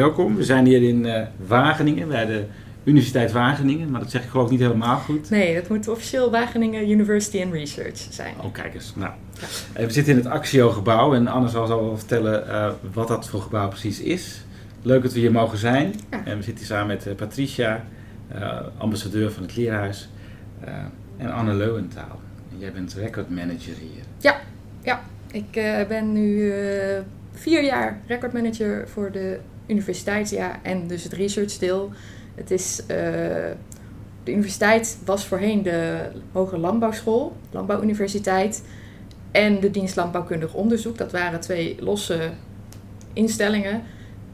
Welkom, 0.00 0.36
we 0.36 0.44
zijn 0.44 0.66
hier 0.66 0.82
in 0.82 1.04
uh, 1.04 1.22
Wageningen, 1.46 2.08
bij 2.08 2.26
de 2.26 2.44
Universiteit 2.84 3.32
Wageningen, 3.32 3.90
maar 3.90 4.00
dat 4.00 4.10
zeg 4.10 4.22
ik 4.22 4.28
geloof 4.28 4.44
ik 4.44 4.50
niet 4.50 4.60
helemaal 4.60 4.96
goed. 4.96 5.30
Nee, 5.30 5.54
dat 5.54 5.68
moet 5.68 5.88
officieel 5.88 6.30
Wageningen 6.30 6.90
University 6.90 7.42
and 7.42 7.52
Research 7.52 8.06
zijn. 8.10 8.34
Oh, 8.42 8.52
kijk 8.52 8.74
eens. 8.74 8.92
Nou, 8.96 9.12
ja. 9.74 9.86
we 9.86 9.92
zitten 9.92 10.12
in 10.12 10.18
het 10.18 10.28
Axio-gebouw 10.28 11.14
en 11.14 11.26
Anne 11.26 11.48
zal 11.48 11.68
wel 11.68 11.98
vertellen 11.98 12.46
uh, 12.48 12.70
wat 12.92 13.08
dat 13.08 13.28
voor 13.28 13.40
gebouw 13.40 13.68
precies 13.68 14.00
is. 14.00 14.44
Leuk 14.82 15.02
dat 15.02 15.12
we 15.12 15.18
hier 15.18 15.32
mogen 15.32 15.58
zijn. 15.58 15.94
Ja. 16.10 16.24
En 16.24 16.36
we 16.36 16.42
zitten 16.42 16.56
hier 16.56 16.66
samen 16.66 16.86
met 16.86 17.06
uh, 17.06 17.14
Patricia, 17.14 17.84
ambassadeur 18.78 19.32
van 19.32 19.42
het 19.42 19.56
Leerhuis, 19.56 20.08
en 21.16 21.32
Anne 21.32 21.54
Leuwentaal. 21.54 22.20
En 22.52 22.58
jij 22.58 22.72
bent 22.72 22.94
record 22.94 23.30
manager 23.30 23.74
hier. 23.80 24.02
Ja, 24.18 24.40
ja. 24.82 25.00
ik 25.30 25.50
ben 25.88 26.12
nu 26.12 26.52
vier 27.32 27.64
jaar 27.64 28.00
record 28.06 28.32
manager 28.32 28.88
voor 28.88 29.12
de 29.12 29.38
universiteit 29.70 30.30
ja, 30.30 30.62
en 30.62 30.86
dus 30.86 31.02
het 31.02 31.12
research 31.12 31.58
deel. 31.58 31.90
Het 32.34 32.50
is, 32.50 32.80
uh, 32.80 32.86
de 34.24 34.32
universiteit 34.32 34.98
was 35.04 35.26
voorheen 35.26 35.62
de 35.62 36.08
Hoge 36.32 36.58
Landbouwschool, 36.58 37.36
Landbouwuniversiteit, 37.50 38.62
en 39.30 39.60
de 39.60 39.70
dienst 39.70 39.96
Landbouwkundig 39.96 40.54
Onderzoek. 40.54 40.98
Dat 40.98 41.12
waren 41.12 41.40
twee 41.40 41.76
losse 41.80 42.30
instellingen. 43.12 43.82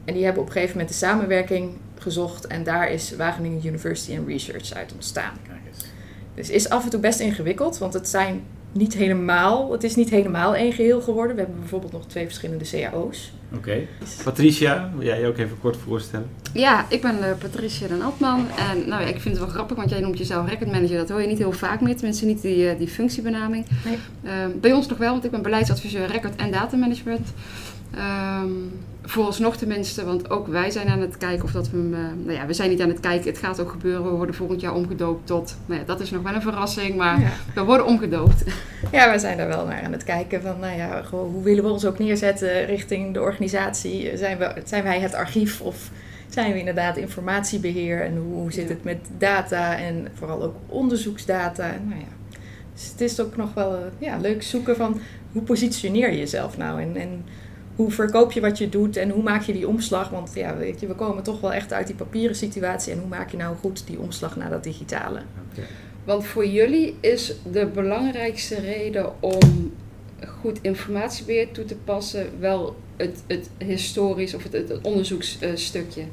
En 0.05 0.13
die 0.13 0.23
hebben 0.23 0.41
op 0.41 0.47
een 0.47 0.53
gegeven 0.53 0.77
moment 0.77 0.93
de 0.93 1.05
samenwerking 1.05 1.73
gezocht 1.95 2.47
en 2.47 2.63
daar 2.63 2.91
is 2.91 3.15
Wageningen 3.15 3.65
University 3.65 4.17
and 4.17 4.27
Research 4.27 4.73
uit 4.73 4.93
ontstaan. 4.93 5.33
Dus 6.35 6.49
is 6.49 6.69
af 6.69 6.83
en 6.83 6.89
toe 6.89 6.99
best 6.99 7.19
ingewikkeld, 7.19 7.77
want 7.77 7.93
het 7.93 8.09
zijn 8.09 8.43
niet 8.71 8.93
helemaal, 8.93 9.71
het 9.71 9.83
is 9.83 9.95
niet 9.95 10.09
helemaal 10.09 10.55
één 10.55 10.73
geheel 10.73 11.01
geworden. 11.01 11.35
We 11.35 11.41
hebben 11.41 11.59
bijvoorbeeld 11.59 11.91
nog 11.91 12.05
twee 12.05 12.25
verschillende 12.25 12.65
cao's. 12.69 13.31
Oké. 13.55 13.81
Patricia, 14.23 14.91
wil 14.95 15.05
jij 15.05 15.19
je 15.19 15.27
ook 15.27 15.37
even 15.37 15.59
kort 15.59 15.77
voorstellen? 15.77 16.29
Ja, 16.53 16.85
ik 16.89 17.01
ben 17.01 17.17
uh, 17.17 17.25
Patricia 17.39 17.87
den 17.87 18.01
Altman. 18.01 18.47
En 18.71 18.89
nou, 18.89 19.01
ja, 19.01 19.07
ik 19.07 19.21
vind 19.21 19.35
het 19.35 19.43
wel 19.43 19.53
grappig, 19.53 19.77
want 19.77 19.89
jij 19.89 19.99
noemt 19.99 20.17
jezelf 20.17 20.49
record 20.49 20.71
manager. 20.71 20.97
Dat 20.97 21.09
hoor 21.09 21.21
je 21.21 21.27
niet 21.27 21.37
heel 21.37 21.51
vaak 21.51 21.81
meer, 21.81 21.95
tenminste 21.95 22.25
niet 22.25 22.41
die, 22.41 22.57
uh, 22.57 22.77
die 22.77 22.87
functiebenaming. 22.87 23.65
Nee. 23.85 23.97
Uh, 24.23 24.31
bij 24.61 24.73
ons 24.73 24.87
nog 24.87 24.97
wel, 24.97 25.11
want 25.11 25.25
ik 25.25 25.31
ben 25.31 25.41
beleidsadviseur 25.41 26.07
record 26.07 26.35
en 26.35 26.51
datamanagement. 26.51 27.33
Um, 28.41 28.71
vooralsnog 29.09 29.57
tenminste, 29.57 30.05
want 30.05 30.29
ook 30.29 30.47
wij 30.47 30.71
zijn 30.71 30.87
aan 30.87 30.99
het 30.99 31.17
kijken 31.17 31.43
of 31.43 31.51
dat 31.51 31.69
we 31.69 31.77
hem... 31.77 31.93
Uh, 31.93 31.99
nou 32.23 32.37
ja, 32.37 32.45
we 32.45 32.53
zijn 32.53 32.69
niet 32.69 32.81
aan 32.81 32.89
het 32.89 32.99
kijken, 32.99 33.29
het 33.29 33.37
gaat 33.37 33.59
ook 33.59 33.71
gebeuren. 33.71 34.03
We 34.03 34.09
worden 34.09 34.35
volgend 34.35 34.61
jaar 34.61 34.73
omgedoopt 34.73 35.27
tot... 35.27 35.57
Nou 35.65 35.79
ja, 35.79 35.85
dat 35.85 35.99
is 35.99 36.11
nog 36.11 36.21
wel 36.21 36.33
een 36.33 36.41
verrassing, 36.41 36.95
maar 36.95 37.19
ja. 37.19 37.31
we 37.55 37.63
worden 37.63 37.85
omgedoopt. 37.85 38.43
Ja, 38.91 39.11
we 39.11 39.19
zijn 39.19 39.37
daar 39.37 39.47
wel 39.47 39.65
naar 39.65 39.81
aan 39.81 39.91
het 39.91 40.03
kijken 40.03 40.41
van... 40.41 40.59
Nou 40.59 40.77
ja, 40.77 41.03
hoe 41.09 41.43
willen 41.43 41.63
we 41.63 41.69
ons 41.69 41.85
ook 41.85 41.99
neerzetten 41.99 42.65
richting 42.65 43.13
de 43.13 43.21
organisatie? 43.21 44.17
Zijn, 44.17 44.37
we, 44.37 44.53
zijn 44.65 44.83
wij 44.83 44.99
het 44.99 45.13
archief 45.13 45.61
of 45.61 45.91
zijn 46.29 46.53
we 46.53 46.59
inderdaad 46.59 46.97
informatiebeheer? 46.97 48.01
En 48.01 48.17
hoe 48.17 48.51
zit 48.51 48.69
het 48.69 48.83
met 48.83 48.97
data 49.17 49.77
en 49.77 50.07
vooral 50.13 50.43
ook 50.43 50.55
onderzoeksdata? 50.67 51.67
Nou 51.87 51.99
ja, 51.99 52.37
dus 52.73 52.89
het 52.91 53.01
is 53.01 53.19
ook 53.19 53.35
nog 53.35 53.53
wel 53.53 53.79
ja, 53.97 54.17
leuk 54.17 54.43
zoeken 54.43 54.75
van... 54.75 54.99
Hoe 55.31 55.41
positioneer 55.41 56.11
je 56.11 56.17
jezelf 56.17 56.57
nou? 56.57 56.81
En... 56.81 56.95
en 56.95 57.25
hoe 57.77 57.91
verkoop 57.91 58.31
je 58.31 58.41
wat 58.41 58.57
je 58.57 58.69
doet 58.69 58.97
en 58.97 59.09
hoe 59.09 59.23
maak 59.23 59.41
je 59.41 59.53
die 59.53 59.67
omslag? 59.67 60.09
Want 60.09 60.31
ja, 60.33 60.57
weet 60.57 60.79
je, 60.79 60.87
we 60.87 60.93
komen 60.93 61.23
toch 61.23 61.41
wel 61.41 61.53
echt 61.53 61.73
uit 61.73 61.87
die 61.87 61.95
papieren 61.95 62.35
situatie. 62.35 62.93
En 62.93 62.99
hoe 62.99 63.07
maak 63.07 63.31
je 63.31 63.37
nou 63.37 63.55
goed 63.55 63.87
die 63.87 63.99
omslag 63.99 64.35
naar 64.35 64.49
dat 64.49 64.63
digitale? 64.63 65.21
Okay. 65.51 65.65
Want 66.03 66.25
voor 66.25 66.47
jullie 66.47 66.95
is 66.99 67.35
de 67.51 67.65
belangrijkste 67.65 68.59
reden 68.59 69.21
om 69.21 69.73
goed 70.41 70.59
informatiebeheer 70.61 71.51
toe 71.51 71.65
te 71.65 71.75
passen 71.75 72.39
wel 72.39 72.75
het, 72.95 73.23
het 73.27 73.49
historisch 73.57 74.33
of 74.33 74.43
het, 74.43 74.53
het 74.53 74.81
onderzoeksstukje? 74.81 76.03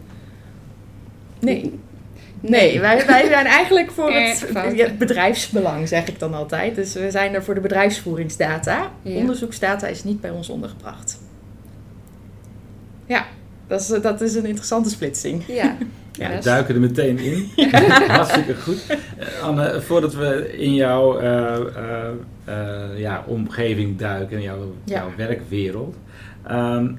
Nee. 1.41 1.78
Nee, 2.41 2.81
wij, 2.81 3.06
wij 3.06 3.26
zijn 3.26 3.46
eigenlijk 3.46 3.91
voor 3.91 4.12
het, 4.20 4.46
het, 4.54 4.98
bedrijfsbelang, 4.98 5.88
zeg 5.88 6.08
ik 6.08 6.19
dan 6.19 6.34
altijd. 6.34 6.75
Dus 6.75 6.94
we 6.94 7.10
zijn 7.10 7.34
er 7.34 7.44
voor 7.44 7.54
de 7.54 7.60
bedrijfsvoeringsdata. 7.60 8.92
Ja. 9.02 9.16
Onderzoeksdata 9.16 9.86
is 9.86 10.04
niet 10.04 10.20
bij 10.20 10.31
ons 10.31 10.48
ondergebracht. 10.48 11.19
Ja, 13.06 13.26
dat 13.66 13.81
is, 13.81 13.87
dat 13.87 14.20
is 14.20 14.34
een 14.34 14.47
interessante 14.47 14.88
splitsing. 14.88 15.42
Ja. 15.47 15.76
Ja, 16.12 16.28
we 16.37 16.38
duiken 16.38 16.75
er 16.75 16.81
meteen 16.81 17.19
in. 17.19 17.50
Hartstikke 18.09 18.54
goed. 18.54 18.87
Uh, 18.91 19.42
Anne, 19.42 19.81
voordat 19.81 20.15
we 20.15 20.56
in 20.56 20.75
jouw 20.75 21.20
uh, 21.20 21.59
uh, 22.48 22.98
ja, 22.98 23.25
omgeving 23.26 23.98
duiken, 23.98 24.37
in 24.37 24.43
jouw, 24.43 24.75
ja. 24.84 24.94
jouw 24.94 25.10
werkwereld. 25.16 25.97
Um, 26.50 26.98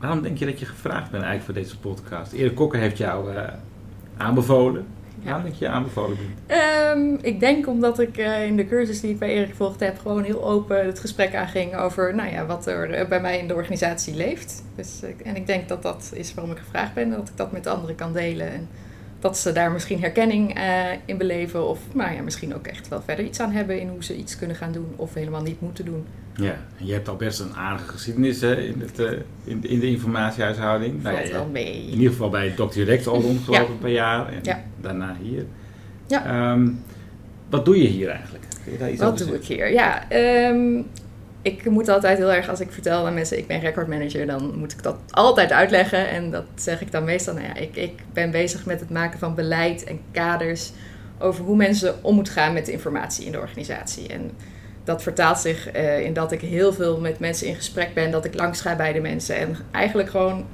waarom 0.00 0.22
denk 0.22 0.38
je 0.38 0.44
dat 0.44 0.58
je 0.60 0.66
gevraagd 0.66 1.10
bent 1.10 1.22
eigenlijk 1.22 1.44
voor 1.44 1.54
deze 1.54 1.78
podcast? 1.78 2.32
Erik 2.32 2.54
Kokker 2.54 2.80
heeft 2.80 2.98
jou 2.98 3.30
aanbevolen. 4.16 4.86
Waarom 5.24 5.42
denk 5.42 5.54
je 5.54 5.68
aanbevolen 5.68 6.16
bent? 6.16 6.60
Um, 6.96 7.18
ik 7.22 7.40
denk 7.40 7.66
omdat 7.66 7.98
ik 7.98 8.18
uh, 8.18 8.46
in 8.46 8.56
de 8.56 8.66
cursus 8.66 9.00
die 9.00 9.10
ik 9.10 9.18
bij 9.18 9.28
Erik 9.28 9.48
gevolgd 9.50 9.80
heb, 9.80 9.98
gewoon 9.98 10.22
heel 10.22 10.44
open 10.44 10.86
het 10.86 11.00
gesprek 11.00 11.34
aanging 11.34 11.76
over 11.76 12.14
nou 12.14 12.32
ja, 12.32 12.46
wat 12.46 12.66
er 12.66 13.00
uh, 13.00 13.08
bij 13.08 13.20
mij 13.20 13.38
in 13.38 13.48
de 13.48 13.54
organisatie 13.54 14.14
leeft. 14.14 14.62
Dus, 14.76 15.00
uh, 15.04 15.10
en 15.24 15.36
ik 15.36 15.46
denk 15.46 15.68
dat 15.68 15.82
dat 15.82 16.12
is 16.14 16.34
waarom 16.34 16.52
ik 16.52 16.58
gevraagd 16.58 16.94
ben, 16.94 17.10
dat 17.10 17.28
ik 17.28 17.36
dat 17.36 17.52
met 17.52 17.66
anderen 17.66 17.96
kan 17.96 18.12
delen. 18.12 18.52
En 18.52 18.68
dat 19.20 19.38
ze 19.38 19.52
daar 19.52 19.72
misschien 19.72 20.00
herkenning 20.00 20.58
in 21.04 21.18
beleven, 21.18 21.68
of 21.68 21.80
nou 21.94 22.14
ja, 22.14 22.22
misschien 22.22 22.54
ook 22.54 22.66
echt 22.66 22.88
wel 22.88 23.02
verder 23.02 23.24
iets 23.24 23.40
aan 23.40 23.50
hebben 23.50 23.80
in 23.80 23.88
hoe 23.88 24.04
ze 24.04 24.16
iets 24.16 24.38
kunnen 24.38 24.56
gaan 24.56 24.72
doen 24.72 24.92
of 24.96 25.14
helemaal 25.14 25.42
niet 25.42 25.60
moeten 25.60 25.84
doen. 25.84 26.06
Ja, 26.34 26.56
en 26.78 26.86
je 26.86 26.92
hebt 26.92 27.08
al 27.08 27.16
best 27.16 27.40
een 27.40 27.54
aardige 27.54 27.88
geschiedenis 27.88 28.40
hè, 28.40 28.56
in, 28.56 28.80
het, 28.80 28.98
uh, 28.98 29.10
in, 29.44 29.64
in, 29.64 29.80
de 29.80 29.86
informatiehuishouding. 29.86 31.02
Valt 31.02 31.14
nou, 31.14 31.26
ja, 31.26 31.32
wel 31.32 31.46
mee. 31.46 31.86
In 31.86 31.98
ieder 31.98 32.10
geval 32.10 32.30
bij 32.30 32.50
Dr. 32.50 32.72
Direct 32.72 33.06
al 33.06 33.20
rond 33.20 33.40
geloof 33.44 33.60
ik 33.60 33.66
ja. 33.66 33.72
een 33.72 33.78
paar 33.78 33.90
jaar 33.90 34.28
en 34.28 34.38
ja. 34.42 34.62
Daarna 34.82 35.16
hier. 35.22 35.44
Ja. 36.06 36.52
Um, 36.52 36.82
wat 37.50 37.64
doe 37.64 37.82
je 37.82 37.88
hier 37.88 38.08
eigenlijk? 38.08 38.44
Je 38.70 38.78
daar 38.78 38.90
iets 38.90 39.02
wat 39.02 39.18
doe 39.18 39.34
ik 39.34 39.44
hier? 39.44 39.72
Ja, 39.72 40.12
um, 40.50 40.86
ik 41.42 41.70
moet 41.70 41.88
altijd 41.88 42.18
heel 42.18 42.32
erg, 42.32 42.48
als 42.48 42.60
ik 42.60 42.72
vertel 42.72 43.06
aan 43.06 43.14
mensen 43.14 43.38
ik 43.38 43.46
ben 43.46 43.60
recordmanager, 43.60 44.26
dan 44.26 44.58
moet 44.58 44.72
ik 44.72 44.82
dat 44.82 44.96
altijd 45.10 45.52
uitleggen. 45.52 46.08
En 46.08 46.30
dat 46.30 46.44
zeg 46.54 46.80
ik 46.80 46.92
dan 46.92 47.04
meestal, 47.04 47.34
nou 47.34 47.46
ja, 47.46 47.54
ik, 47.54 47.76
ik 47.76 47.92
ben 48.12 48.30
bezig 48.30 48.66
met 48.66 48.80
het 48.80 48.90
maken 48.90 49.18
van 49.18 49.34
beleid 49.34 49.84
en 49.84 50.00
kaders 50.10 50.72
over 51.18 51.44
hoe 51.44 51.56
mensen 51.56 52.04
om 52.04 52.14
moeten 52.14 52.32
gaan 52.32 52.52
met 52.52 52.66
de 52.66 52.72
informatie 52.72 53.26
in 53.26 53.32
de 53.32 53.40
organisatie. 53.40 54.08
En 54.08 54.30
dat 54.84 55.02
vertaalt 55.02 55.38
zich 55.38 55.76
uh, 55.76 56.00
in 56.00 56.12
dat 56.12 56.32
ik 56.32 56.40
heel 56.40 56.72
veel 56.72 57.00
met 57.00 57.18
mensen 57.18 57.46
in 57.46 57.54
gesprek 57.54 57.94
ben, 57.94 58.10
dat 58.10 58.24
ik 58.24 58.34
langs 58.34 58.60
ga 58.60 58.76
bij 58.76 58.92
de 58.92 59.00
mensen. 59.00 59.36
En 59.36 59.56
eigenlijk 59.70 60.10
gewoon, 60.10 60.44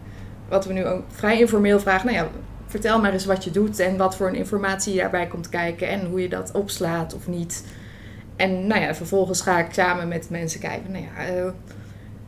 wat 0.49 0.65
we 0.67 0.73
nu 0.73 0.87
ook 0.87 1.03
vrij 1.09 1.41
informeel 1.41 1.81
vragen, 1.81 2.07
nou 2.07 2.19
ja, 2.19 2.29
vertel 2.69 3.01
maar 3.01 3.13
eens 3.13 3.25
wat 3.25 3.45
je 3.45 3.51
doet 3.51 3.79
en 3.79 3.97
wat 3.97 4.17
voor 4.17 4.29
een 4.29 4.35
informatie 4.35 4.97
daarbij 4.97 5.27
komt 5.27 5.49
kijken 5.49 5.89
en 5.89 6.07
hoe 6.07 6.23
je 6.23 6.29
dat 6.29 6.53
opslaat 6.53 7.15
of 7.15 7.27
niet. 7.29 7.65
En 8.37 8.67
nou 8.67 8.81
ja, 8.81 8.95
vervolgens 8.95 9.41
ga 9.41 9.59
ik 9.59 9.73
samen 9.73 10.09
met 10.09 10.31
mensen 10.31 10.61
kijken, 10.61 10.93
nou 10.93 11.05
ja, 11.05 11.37
uh, 11.37 11.51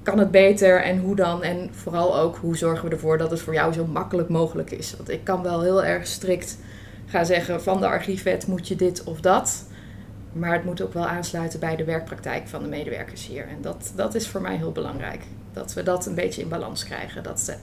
kan 0.02 0.18
het 0.18 0.30
beter 0.30 0.82
en 0.82 0.98
hoe 0.98 1.16
dan? 1.16 1.42
En 1.42 1.68
vooral 1.72 2.18
ook, 2.18 2.36
hoe 2.36 2.56
zorgen 2.56 2.88
we 2.88 2.94
ervoor 2.94 3.18
dat 3.18 3.30
het 3.30 3.40
voor 3.40 3.54
jou 3.54 3.72
zo 3.72 3.86
makkelijk 3.86 4.28
mogelijk 4.28 4.70
is? 4.70 4.96
Want 4.96 5.10
ik 5.10 5.24
kan 5.24 5.42
wel 5.42 5.62
heel 5.62 5.84
erg 5.84 6.06
strikt 6.06 6.58
gaan 7.06 7.26
zeggen, 7.26 7.62
van 7.62 7.80
de 7.80 7.86
archiefwet 7.86 8.46
moet 8.46 8.68
je 8.68 8.76
dit 8.76 9.04
of 9.04 9.20
dat. 9.20 9.64
Maar 10.32 10.52
het 10.52 10.64
moet 10.64 10.82
ook 10.82 10.94
wel 10.94 11.06
aansluiten 11.06 11.60
bij 11.60 11.76
de 11.76 11.84
werkpraktijk 11.84 12.48
van 12.48 12.62
de 12.62 12.68
medewerkers 12.68 13.26
hier. 13.26 13.48
En 13.48 13.58
dat, 13.60 13.92
dat 13.94 14.14
is 14.14 14.28
voor 14.28 14.40
mij 14.40 14.56
heel 14.56 14.72
belangrijk. 14.72 15.22
Dat 15.52 15.74
we 15.74 15.82
dat 15.82 16.06
een 16.06 16.14
beetje 16.14 16.42
in 16.42 16.48
balans 16.48 16.84
krijgen. 16.84 17.22
Dat 17.22 17.58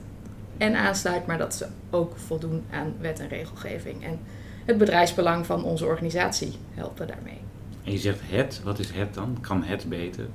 en 0.58 0.76
aansluit, 0.76 1.26
maar 1.26 1.38
dat 1.38 1.56
ze 1.56 1.66
ook 1.90 2.18
voldoen 2.18 2.64
aan 2.72 2.94
wet 3.00 3.20
en 3.20 3.28
regelgeving. 3.28 4.04
En 4.04 4.20
het 4.66 4.78
bedrijfsbelang 4.78 5.46
van 5.46 5.64
onze 5.64 5.86
organisatie 5.86 6.52
helpen 6.74 7.08
daarmee. 7.08 7.40
En 7.84 7.92
je 7.92 7.98
zegt 7.98 8.20
het, 8.24 8.62
wat 8.64 8.80
is 8.80 8.92
het 8.92 9.14
dan? 9.14 9.38
Kan 9.42 9.64
het 9.64 9.90
beter? 9.90 10.26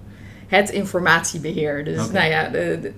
Het 0.46 0.70
informatiebeheer. 0.70 1.84
Dus 1.84 2.10
nou 2.10 2.28
ja, 2.28 2.48
de, 2.48 2.92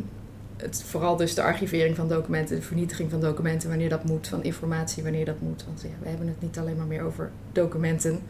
het, 0.56 0.82
vooral 0.86 1.16
dus 1.16 1.34
de 1.34 1.42
archivering 1.42 1.96
van 1.96 2.08
documenten, 2.08 2.56
de 2.56 2.62
vernietiging 2.62 3.10
van 3.10 3.20
documenten, 3.20 3.68
wanneer 3.68 3.88
dat 3.88 4.04
moet, 4.04 4.28
van 4.28 4.42
informatie, 4.42 5.02
wanneer 5.02 5.24
dat 5.24 5.40
moet. 5.40 5.64
Want 5.64 5.82
ja, 5.82 5.88
we 6.02 6.08
hebben 6.08 6.28
het 6.28 6.40
niet 6.40 6.58
alleen 6.58 6.76
maar 6.76 6.86
meer 6.86 7.02
over 7.02 7.30
documenten. 7.52 8.20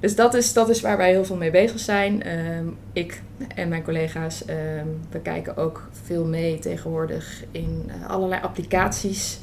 Dus 0.00 0.16
dat 0.16 0.34
is, 0.34 0.52
dat 0.52 0.68
is 0.68 0.80
waar 0.80 0.96
wij 0.96 1.10
heel 1.10 1.24
veel 1.24 1.36
mee 1.36 1.50
bezig 1.50 1.78
zijn. 1.78 2.22
Ehm, 2.22 2.66
ik 2.92 3.22
en 3.54 3.68
mijn 3.68 3.82
collega's, 3.82 4.42
um, 4.48 5.00
we 5.10 5.20
kijken 5.20 5.56
ook 5.56 5.88
veel 6.04 6.24
mee 6.24 6.58
tegenwoordig 6.58 7.42
in 7.50 7.84
uh, 7.88 8.10
allerlei 8.10 8.42
applicaties 8.42 9.40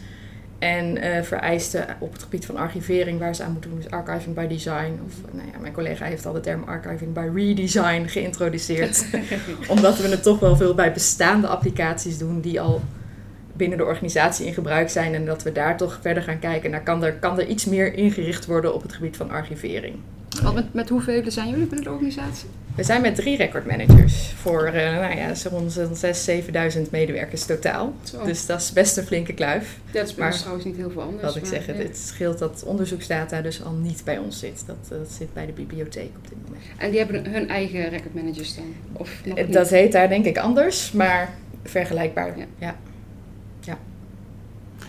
en 0.60 0.98
uh, 0.98 1.22
vereisten 1.22 1.86
op 2.00 2.14
het 2.14 2.24
gebied 2.24 2.46
van 2.46 2.58
archivering 2.58 3.20
waar 3.20 3.36
ze 3.36 3.44
aan 3.44 3.52
moeten 3.52 3.70
doen. 3.70 3.80
Dus 3.80 3.92
archiving 3.92 4.36
by 4.36 4.48
design. 4.48 5.00
Of 5.06 5.14
nou 5.32 5.48
ja, 5.54 5.60
mijn 5.60 5.74
collega 5.74 6.06
heeft 6.06 6.26
al 6.26 6.34
de 6.34 6.40
term 6.40 6.64
archiving 6.64 7.14
by 7.14 7.30
redesign 7.34 8.08
geïntroduceerd. 8.08 9.06
Omdat 9.68 9.98
we 9.98 10.08
het 10.08 10.24
toch 10.24 10.40
wel 10.40 10.56
veel 10.56 10.74
bij 10.74 10.94
bestaande 10.94 11.48
applicaties 11.48 12.18
doen 12.18 12.42
die 12.42 12.62
al 12.62 12.82
binnen 13.54 13.78
de 13.78 13.86
organisatie 13.86 14.46
in 14.46 14.54
gebruik 14.54 14.90
zijn. 14.90 15.14
En 15.14 15.26
dat 15.26 15.44
we 15.44 15.52
daar 15.52 15.78
toch 15.78 16.00
verder 16.02 16.24
gaan 16.24 16.40
kijken 16.40 16.72
naar 16.72 16.84
kan 16.84 17.04
er, 17.04 17.14
kan 17.14 17.40
er 17.40 17.48
iets 17.48 17.66
meer 17.66 17.94
ingericht 17.94 18.46
worden 18.46 18.74
op 18.74 18.82
het 18.82 18.94
gebied 18.94 19.18
van 19.18 19.30
archivering. 19.30 19.96
Met, 20.54 20.74
met 20.74 20.90
hoeveel 20.90 21.22
zijn 21.28 21.50
jullie 21.50 21.66
binnen 21.66 21.84
de 21.84 21.92
organisatie? 21.92 22.48
We 22.76 22.84
zijn 22.84 23.02
met 23.02 23.16
drie 23.16 23.38
recordmanagers 23.38 24.34
voor 24.36 24.68
uh, 24.68 24.74
nou 24.74 25.16
ja, 25.16 25.32
rond 25.50 25.80
6.000, 25.80 26.76
7.000 26.76 26.90
medewerkers 26.92 27.46
totaal. 27.46 27.94
Dus 28.26 28.46
dat 28.46 28.62
is 28.62 28.72
best 28.72 28.98
een 28.98 29.04
flinke 29.04 29.34
kluif. 29.34 29.80
Ja, 29.86 30.00
dat 30.00 30.10
is 30.10 30.16
maar, 30.16 30.34
trouwens 30.34 30.66
niet 30.66 30.76
heel 30.76 30.90
veel 30.90 31.02
anders. 31.02 31.24
Wat 31.24 31.36
ik 31.36 31.46
zeg, 31.46 31.66
ja. 31.66 31.74
het 31.74 31.98
scheelt 31.98 32.40
dat 32.40 32.64
onderzoeksdata 32.66 33.42
dus 33.42 33.64
al 33.64 33.72
niet 33.72 34.02
bij 34.04 34.18
ons 34.18 34.40
zit. 34.40 34.64
Dat, 34.66 34.76
dat 34.90 35.12
zit 35.12 35.34
bij 35.34 35.46
de 35.46 35.52
bibliotheek 35.52 36.10
op 36.18 36.30
dit 36.30 36.38
moment. 36.46 36.64
En 36.78 36.90
die 36.90 37.00
hebben 37.00 37.26
hun 37.32 37.50
eigen 37.50 37.90
recordmanagers 37.90 38.56
dan? 38.56 38.74
Of 38.94 39.22
nog 39.26 39.38
niet? 39.38 39.54
Dat 39.54 39.70
heet 39.70 39.92
daar 39.92 40.10
denk 40.10 40.26
ik 40.26 40.38
anders, 40.38 40.92
maar 40.92 41.34
vergelijkbaar. 41.64 42.34
ja. 42.60 42.76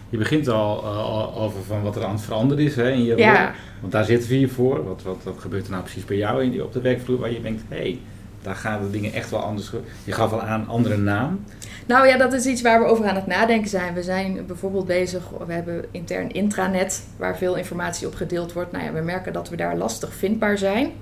Je 0.08 0.16
begint 0.16 0.48
al 0.48 0.84
uh, 0.84 1.42
over 1.42 1.62
van 1.62 1.82
wat 1.82 1.96
er 1.96 2.04
aan 2.04 2.12
het 2.12 2.20
veranderen 2.20 2.64
is 2.64 2.76
hè, 2.76 2.90
in 2.90 3.04
je 3.04 3.16
ja. 3.16 3.44
rol. 3.44 3.52
Want 3.80 3.92
daar 3.92 4.04
zitten 4.04 4.28
we 4.28 4.34
hier 4.34 4.50
voor. 4.50 4.84
Wat, 4.84 5.02
wat, 5.02 5.18
wat 5.22 5.38
gebeurt 5.38 5.64
er 5.64 5.70
nou 5.70 5.82
precies 5.82 6.04
bij 6.04 6.16
jou 6.16 6.44
in, 6.44 6.62
op 6.62 6.72
de 6.72 6.80
werkvloer 6.80 7.18
waar 7.18 7.32
je 7.32 7.40
denkt, 7.40 7.62
hé, 7.68 7.76
hey, 7.76 8.00
daar 8.42 8.54
gaan 8.54 8.82
de 8.82 8.90
dingen 8.90 9.12
echt 9.12 9.30
wel 9.30 9.40
anders. 9.40 9.72
Je 10.04 10.12
gaf 10.12 10.32
al 10.32 10.42
aan 10.42 10.68
andere 10.68 10.96
naam. 10.96 11.44
Nou 11.86 12.06
ja, 12.06 12.16
dat 12.16 12.32
is 12.32 12.46
iets 12.46 12.62
waar 12.62 12.80
we 12.80 12.86
over 12.86 13.06
aan 13.06 13.14
het 13.14 13.26
nadenken 13.26 13.68
zijn. 13.68 13.94
We 13.94 14.02
zijn 14.02 14.46
bijvoorbeeld 14.46 14.86
bezig, 14.86 15.22
we 15.46 15.52
hebben 15.52 15.84
intern 15.90 16.30
intranet 16.30 17.06
waar 17.16 17.36
veel 17.36 17.56
informatie 17.56 18.06
op 18.06 18.14
gedeeld 18.14 18.52
wordt. 18.52 18.72
Nou 18.72 18.84
ja, 18.84 18.92
we 18.92 19.00
merken 19.00 19.32
dat 19.32 19.48
we 19.48 19.56
daar 19.56 19.76
lastig 19.76 20.14
vindbaar 20.14 20.58
zijn. 20.58 20.92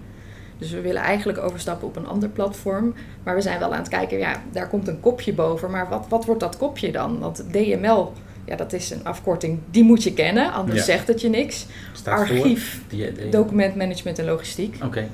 Dus 0.58 0.70
we 0.70 0.80
willen 0.80 1.02
eigenlijk 1.02 1.38
overstappen 1.38 1.88
op 1.88 1.96
een 1.96 2.06
ander 2.06 2.28
platform. 2.28 2.94
Maar 3.22 3.34
we 3.34 3.40
zijn 3.40 3.58
wel 3.58 3.72
aan 3.72 3.78
het 3.78 3.88
kijken, 3.88 4.18
ja, 4.18 4.42
daar 4.52 4.68
komt 4.68 4.88
een 4.88 5.00
kopje 5.00 5.32
boven. 5.32 5.70
Maar 5.70 5.88
wat, 5.88 6.06
wat 6.08 6.24
wordt 6.24 6.40
dat 6.40 6.56
kopje 6.56 6.92
dan? 6.92 7.18
Want 7.18 7.44
DML 7.52 8.12
ja, 8.46 8.56
dat 8.56 8.72
is 8.72 8.90
een 8.90 9.04
afkorting, 9.04 9.58
die 9.70 9.84
moet 9.84 10.02
je 10.02 10.12
kennen, 10.12 10.52
anders 10.52 10.84
zegt 10.84 11.08
het 11.08 11.20
je 11.20 11.28
niks. 11.28 11.66
Archief, 12.04 12.80
documentmanagement 13.30 14.18
en 14.18 14.24
logistiek. 14.24 14.76
Oké. 14.84 15.08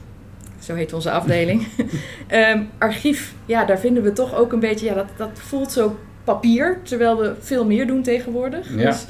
Zo 0.58 0.74
heet 0.74 0.92
onze 0.92 1.10
afdeling. 1.10 1.66
um, 2.30 2.68
archief, 2.78 3.34
ja, 3.46 3.64
daar 3.64 3.78
vinden 3.78 4.02
we 4.02 4.12
toch 4.12 4.34
ook 4.34 4.52
een 4.52 4.60
beetje, 4.60 4.86
ja, 4.86 4.94
dat, 4.94 5.06
dat 5.16 5.30
voelt 5.34 5.72
zo 5.72 5.98
papier, 6.24 6.80
terwijl 6.82 7.18
we 7.18 7.34
veel 7.40 7.66
meer 7.66 7.86
doen 7.86 8.02
tegenwoordig. 8.02 8.76
Ja. 8.76 8.84
Dus 8.84 9.04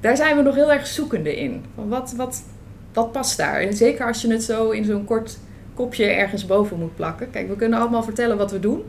daar 0.00 0.16
zijn 0.16 0.36
we 0.36 0.42
nog 0.42 0.54
heel 0.54 0.72
erg 0.72 0.86
zoekende 0.86 1.36
in. 1.36 1.64
Wat, 1.74 2.14
wat, 2.16 2.42
wat 2.92 3.12
past 3.12 3.36
daar? 3.36 3.60
En 3.60 3.76
zeker 3.76 4.06
als 4.06 4.22
je 4.22 4.32
het 4.32 4.42
zo 4.42 4.70
in 4.70 4.84
zo'n 4.84 5.04
kort 5.04 5.38
kopje 5.74 6.04
ergens 6.04 6.46
boven 6.46 6.78
moet 6.78 6.94
plakken. 6.94 7.30
Kijk, 7.30 7.48
we 7.48 7.56
kunnen 7.56 7.78
allemaal 7.78 8.02
vertellen 8.02 8.36
wat 8.36 8.50
we 8.50 8.60
doen. 8.60 8.82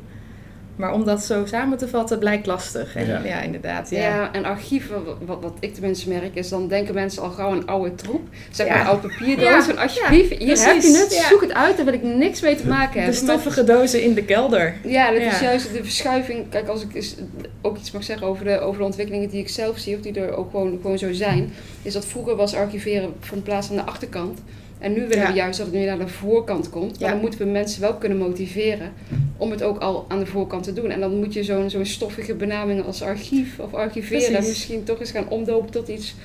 Maar 0.80 0.94
om 0.94 1.06
dat 1.06 1.24
zo 1.24 1.46
samen 1.46 1.78
te 1.78 1.88
vatten 1.88 2.20
blijkt 2.20 2.46
lastig. 2.46 2.96
En, 2.96 3.08
ja. 3.08 3.24
ja. 3.24 3.42
inderdaad. 3.42 3.90
Ja. 3.90 4.00
ja, 4.00 4.34
en 4.34 4.46
archieven, 4.46 5.04
wat, 5.26 5.42
wat 5.42 5.54
ik 5.60 5.74
tenminste 5.74 6.10
merk, 6.10 6.36
is 6.36 6.50
dan 6.50 6.68
denken 6.68 6.94
mensen 6.94 7.22
al 7.22 7.30
gauw 7.30 7.52
een 7.52 7.68
oude 7.68 7.96
troep. 7.96 8.22
Zeg 8.52 8.68
maar 8.68 8.80
een 8.80 8.86
oude 8.86 9.08
papierdoos. 9.08 9.68
En 9.68 9.78
alsjeblieft, 9.78 10.30
hier 10.30 10.66
heb 10.66 10.82
je 10.82 10.98
het, 10.98 11.26
zoek 11.30 11.42
het 11.42 11.54
uit, 11.54 11.76
daar 11.76 11.86
wil 11.86 11.94
ik 11.94 12.04
niks 12.04 12.42
mee 12.42 12.56
te 12.56 12.68
maken 12.68 13.02
hebben. 13.02 13.20
De 13.20 13.26
stoffige 13.26 13.64
dozen 13.64 14.04
in 14.04 14.14
de 14.14 14.24
kelder. 14.24 14.76
Ja, 14.84 15.12
dat 15.12 15.22
is 15.22 15.40
juist 15.40 15.74
de 15.74 15.84
verschuiving. 15.84 16.50
Kijk, 16.50 16.68
als 16.68 16.84
ik 16.84 17.14
ook 17.62 17.78
iets 17.78 17.92
mag 17.92 18.04
zeggen 18.04 18.28
over 18.28 18.46
de, 18.46 18.60
over 18.60 18.80
de 18.80 18.86
ontwikkelingen 18.86 19.30
die 19.30 19.40
ik 19.40 19.50
zelf 19.50 19.78
zie, 19.78 19.96
of 19.96 20.02
die 20.02 20.20
er 20.20 20.36
ook 20.36 20.52
gewoon, 20.52 20.80
gewoon 20.82 20.98
zo 20.98 21.14
zijn, 21.14 21.54
is 21.82 21.94
dat 21.94 22.06
vroeger 22.06 22.36
was 22.36 22.56
archiveren 22.56 23.14
van 23.20 23.44
plaats 23.44 23.70
aan 23.70 23.76
de 23.76 23.86
achterkant. 23.86 24.40
En 24.80 24.94
nu 24.94 25.08
willen 25.08 25.28
we 25.28 25.34
juist 25.34 25.58
dat 25.58 25.68
het 25.68 25.76
nu 25.76 25.86
naar 25.86 25.98
de 25.98 26.08
voorkant 26.08 26.70
komt. 26.70 27.00
Maar 27.00 27.10
dan 27.10 27.20
moeten 27.20 27.40
we 27.40 27.46
mensen 27.46 27.82
wel 27.82 27.96
kunnen 27.96 28.18
motiveren 28.18 28.92
om 29.38 29.52
het 29.52 29.64
ook 29.64 29.78
al 29.78 30.06
aan 30.08 30.20
de 30.20 30.26
voorkant 30.26 30.64
te 30.64 30.74
doen. 30.74 30.90
En 30.90 31.00
dan 31.00 31.16
moet 31.16 31.34
je 31.34 31.44
zo'n 31.44 31.70
zo'n 31.70 31.86
stoffige 31.86 32.34
benaming 32.34 32.86
als 32.86 33.02
archief 33.02 33.60
of 33.60 33.74
archiveren 33.74 34.44
misschien 34.44 34.84
toch 34.84 35.00
eens 35.00 35.12
gaan 35.12 35.30
omdopen 35.30 35.72
tot 35.72 35.88
iets, 35.88 36.16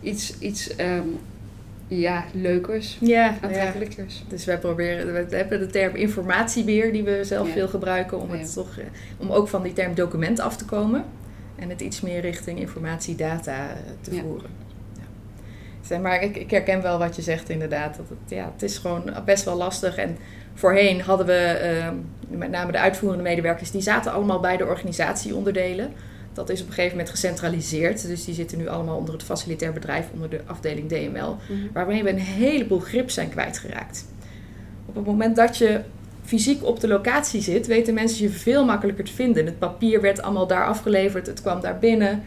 iets, 0.00 0.38
iets 0.38 0.70
um, 0.78 1.18
ja, 1.88 2.24
leukers, 2.32 2.98
ja, 3.00 3.38
aantrekkelijkers. 3.40 4.18
Ja. 4.18 4.24
Dus 4.28 4.44
wij 4.44 4.58
proberen, 4.58 5.28
we 5.28 5.36
hebben 5.36 5.58
de 5.58 5.66
term 5.66 5.94
informatiebeheer 5.94 6.92
die 6.92 7.02
we 7.02 7.24
zelf 7.24 7.52
veel 7.52 7.68
gebruiken 7.68 8.20
om, 8.20 8.30
het 8.30 8.52
toch, 8.52 8.78
eh, 8.78 8.84
om 9.16 9.30
ook 9.30 9.48
van 9.48 9.62
die 9.62 9.72
term 9.72 9.94
document 9.94 10.40
af 10.40 10.56
te 10.56 10.64
komen. 10.64 11.04
En 11.56 11.68
het 11.68 11.80
iets 11.80 12.00
meer 12.00 12.20
richting 12.20 12.58
informatiedata 12.58 13.70
eh, 13.70 13.76
te 14.00 14.10
voeren. 14.10 14.63
Maar 16.00 16.22
ik, 16.22 16.36
ik, 16.36 16.50
herken 16.50 16.82
wel 16.82 16.98
wat 16.98 17.16
je 17.16 17.22
zegt 17.22 17.48
inderdaad. 17.48 17.96
Dat 17.96 18.08
het, 18.08 18.30
ja, 18.30 18.50
het 18.52 18.62
is 18.62 18.78
gewoon 18.78 19.10
best 19.24 19.44
wel 19.44 19.56
lastig. 19.56 19.96
En 19.96 20.16
voorheen 20.54 21.00
hadden 21.00 21.26
we 21.26 21.60
uh, 21.78 22.38
met 22.38 22.50
name 22.50 22.72
de 22.72 22.78
uitvoerende 22.78 23.22
medewerkers, 23.22 23.70
die 23.70 23.80
zaten 23.80 24.12
allemaal 24.12 24.40
bij 24.40 24.56
de 24.56 24.66
organisatieonderdelen. 24.66 25.92
Dat 26.32 26.50
is 26.50 26.60
op 26.60 26.66
een 26.66 26.72
gegeven 26.72 26.96
moment 26.96 27.14
gecentraliseerd. 27.14 28.06
Dus 28.06 28.24
die 28.24 28.34
zitten 28.34 28.58
nu 28.58 28.68
allemaal 28.68 28.96
onder 28.96 29.14
het 29.14 29.22
facilitair 29.22 29.72
bedrijf, 29.72 30.06
onder 30.12 30.30
de 30.30 30.40
afdeling 30.46 30.88
DML. 30.88 31.36
Mm 31.48 31.70
Waarmee 31.72 32.02
we 32.02 32.10
een 32.10 32.18
heleboel 32.18 32.80
grip 32.80 33.10
zijn 33.10 33.28
kwijtgeraakt. 33.28 34.06
Op 34.86 34.94
het 34.94 35.04
moment 35.04 35.36
dat 35.36 35.56
je 35.56 35.80
fysiek 36.24 36.64
op 36.64 36.80
de 36.80 36.88
locatie 36.88 37.40
zit, 37.40 37.66
weten 37.66 37.94
mensen 37.94 38.22
je 38.22 38.30
veel 38.30 38.64
makkelijker 38.64 39.04
te 39.04 39.12
vinden. 39.12 39.46
Het 39.46 39.58
papier 39.58 40.00
werd 40.00 40.22
allemaal 40.22 40.46
daar 40.46 40.66
afgeleverd, 40.66 41.26
het 41.26 41.40
kwam 41.40 41.60
daar 41.60 41.78
binnen. 41.78 42.22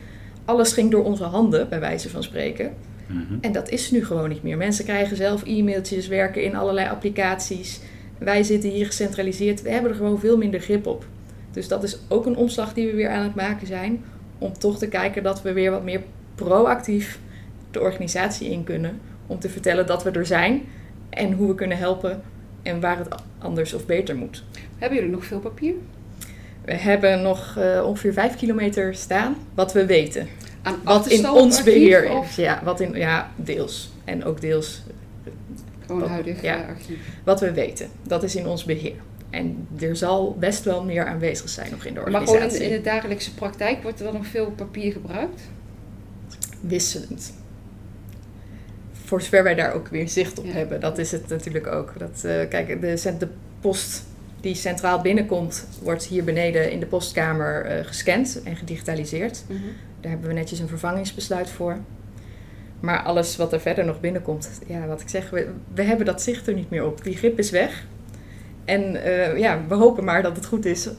Alles 0.45 0.73
ging 0.73 0.91
door 0.91 1.03
onze 1.03 1.23
handen, 1.23 1.69
bij 1.69 1.79
wijze 1.79 2.09
van 2.09 2.23
spreken. 2.23 2.73
Mhm. 3.07 3.37
En 3.41 3.51
dat 3.51 3.69
is 3.69 3.91
nu 3.91 4.05
gewoon 4.05 4.29
niet 4.29 4.43
meer. 4.43 4.57
Mensen 4.57 4.85
krijgen 4.85 5.17
zelf 5.17 5.43
e-mailtjes, 5.45 6.07
werken 6.07 6.43
in 6.43 6.55
allerlei 6.55 6.89
applicaties. 6.89 7.79
Wij 8.17 8.43
zitten 8.43 8.69
hier 8.69 8.85
gecentraliseerd. 8.85 9.61
We 9.61 9.69
hebben 9.69 9.91
er 9.91 9.97
gewoon 9.97 10.19
veel 10.19 10.37
minder 10.37 10.59
grip 10.59 10.87
op. 10.87 11.05
Dus 11.51 11.67
dat 11.67 11.83
is 11.83 11.99
ook 12.07 12.25
een 12.25 12.35
omslag 12.35 12.73
die 12.73 12.87
we 12.87 12.95
weer 12.95 13.09
aan 13.09 13.23
het 13.23 13.35
maken 13.35 13.67
zijn. 13.67 14.03
Om 14.37 14.53
toch 14.53 14.77
te 14.77 14.87
kijken 14.87 15.23
dat 15.23 15.41
we 15.41 15.53
weer 15.53 15.71
wat 15.71 15.83
meer 15.83 16.01
proactief 16.35 17.19
de 17.71 17.79
organisatie 17.79 18.49
in 18.49 18.63
kunnen. 18.63 18.99
Om 19.27 19.39
te 19.39 19.49
vertellen 19.49 19.85
dat 19.85 20.03
we 20.03 20.11
er 20.11 20.25
zijn 20.25 20.61
en 21.09 21.31
hoe 21.31 21.47
we 21.47 21.55
kunnen 21.55 21.77
helpen 21.77 22.21
en 22.61 22.79
waar 22.79 22.97
het 22.97 23.15
anders 23.37 23.73
of 23.73 23.85
beter 23.85 24.15
moet. 24.15 24.43
Hebben 24.77 24.97
jullie 24.97 25.13
nog 25.13 25.25
veel 25.25 25.39
papier? 25.39 25.73
We 26.65 26.73
hebben 26.73 27.21
nog 27.21 27.55
uh, 27.57 27.83
ongeveer 27.85 28.13
5 28.13 28.35
kilometer 28.35 28.95
staan, 28.95 29.35
wat 29.53 29.73
we 29.73 29.85
weten 29.85 30.27
wat 30.83 31.07
in 31.07 31.29
ons 31.29 31.63
beheer 31.63 32.03
is. 32.23 32.35
Ja, 32.35 32.61
wat 32.63 32.79
in, 32.79 32.93
ja, 32.93 33.31
deels. 33.35 33.89
En 34.03 34.23
ook 34.23 34.41
deels. 34.41 34.81
Gewoon 35.85 36.01
wat, 36.01 36.09
huidig 36.09 36.41
ja, 36.41 36.65
archief. 36.67 36.97
Wat 37.23 37.39
we 37.39 37.51
weten, 37.51 37.89
dat 38.03 38.23
is 38.23 38.35
in 38.35 38.47
ons 38.47 38.63
beheer. 38.63 38.95
En 39.29 39.67
er 39.79 39.95
zal 39.95 40.35
best 40.39 40.63
wel 40.63 40.83
meer 40.83 41.05
aanwezig 41.05 41.49
zijn 41.49 41.71
nog 41.71 41.85
in 41.85 41.93
de 41.93 41.99
organisatie. 41.99 42.39
Maar 42.39 42.49
gewoon 42.49 42.61
in, 42.61 42.71
de 42.71 42.81
dagelijkse 42.81 43.33
praktijk 43.33 43.83
wordt 43.83 43.99
er 43.99 44.05
dan 44.05 44.13
nog 44.13 44.27
veel 44.27 44.51
papier 44.51 44.91
gebruikt? 44.91 45.41
Wisselend. 46.59 47.33
Voor 48.91 49.21
zover 49.21 49.43
wij 49.43 49.55
daar 49.55 49.73
ook 49.73 49.87
weer 49.87 50.09
zicht 50.09 50.39
op 50.39 50.45
hebben. 50.47 50.79
Dat 50.79 50.97
is 50.97 51.11
het 51.11 51.27
natuurlijk 51.27 51.67
ook. 51.67 51.93
Dat, 51.97 52.21
uh, 52.25 52.31
kijk, 52.49 52.81
de, 52.81 53.15
de 53.17 53.27
post 53.59 54.03
die 54.41 54.55
centraal 54.55 55.01
binnenkomt, 55.01 55.67
wordt 55.81 56.05
hier 56.05 56.23
beneden 56.23 56.71
in 56.71 56.79
de 56.79 56.85
postkamer 56.85 57.77
uh, 57.79 57.85
gescand 57.85 58.41
en 58.43 58.55
gedigitaliseerd. 58.55 59.43
Mm 59.47 59.57
daar 60.07 60.15
hebben 60.15 60.35
we 60.35 60.41
netjes 60.41 60.59
een 60.59 60.67
vervangingsbesluit 60.67 61.49
voor. 61.49 61.77
Maar 62.79 63.03
alles 63.03 63.35
wat 63.35 63.53
er 63.53 63.59
verder 63.59 63.85
nog 63.85 63.99
binnenkomt, 63.99 64.61
ja, 64.67 64.85
wat 64.85 65.01
ik 65.01 65.09
zeg, 65.09 65.29
we, 65.29 65.47
we 65.73 65.83
hebben 65.83 66.05
dat 66.05 66.21
zicht 66.21 66.47
er 66.47 66.53
niet 66.53 66.69
meer 66.69 66.85
op. 66.85 67.03
Die 67.03 67.17
grip 67.17 67.39
is 67.39 67.49
weg. 67.49 67.85
En 68.65 68.95
uh, 68.95 69.37
ja, 69.37 69.59
we 69.67 69.75
hopen 69.75 70.03
maar 70.03 70.23
dat 70.23 70.35
het 70.35 70.45
goed 70.45 70.65
is. 70.65 70.89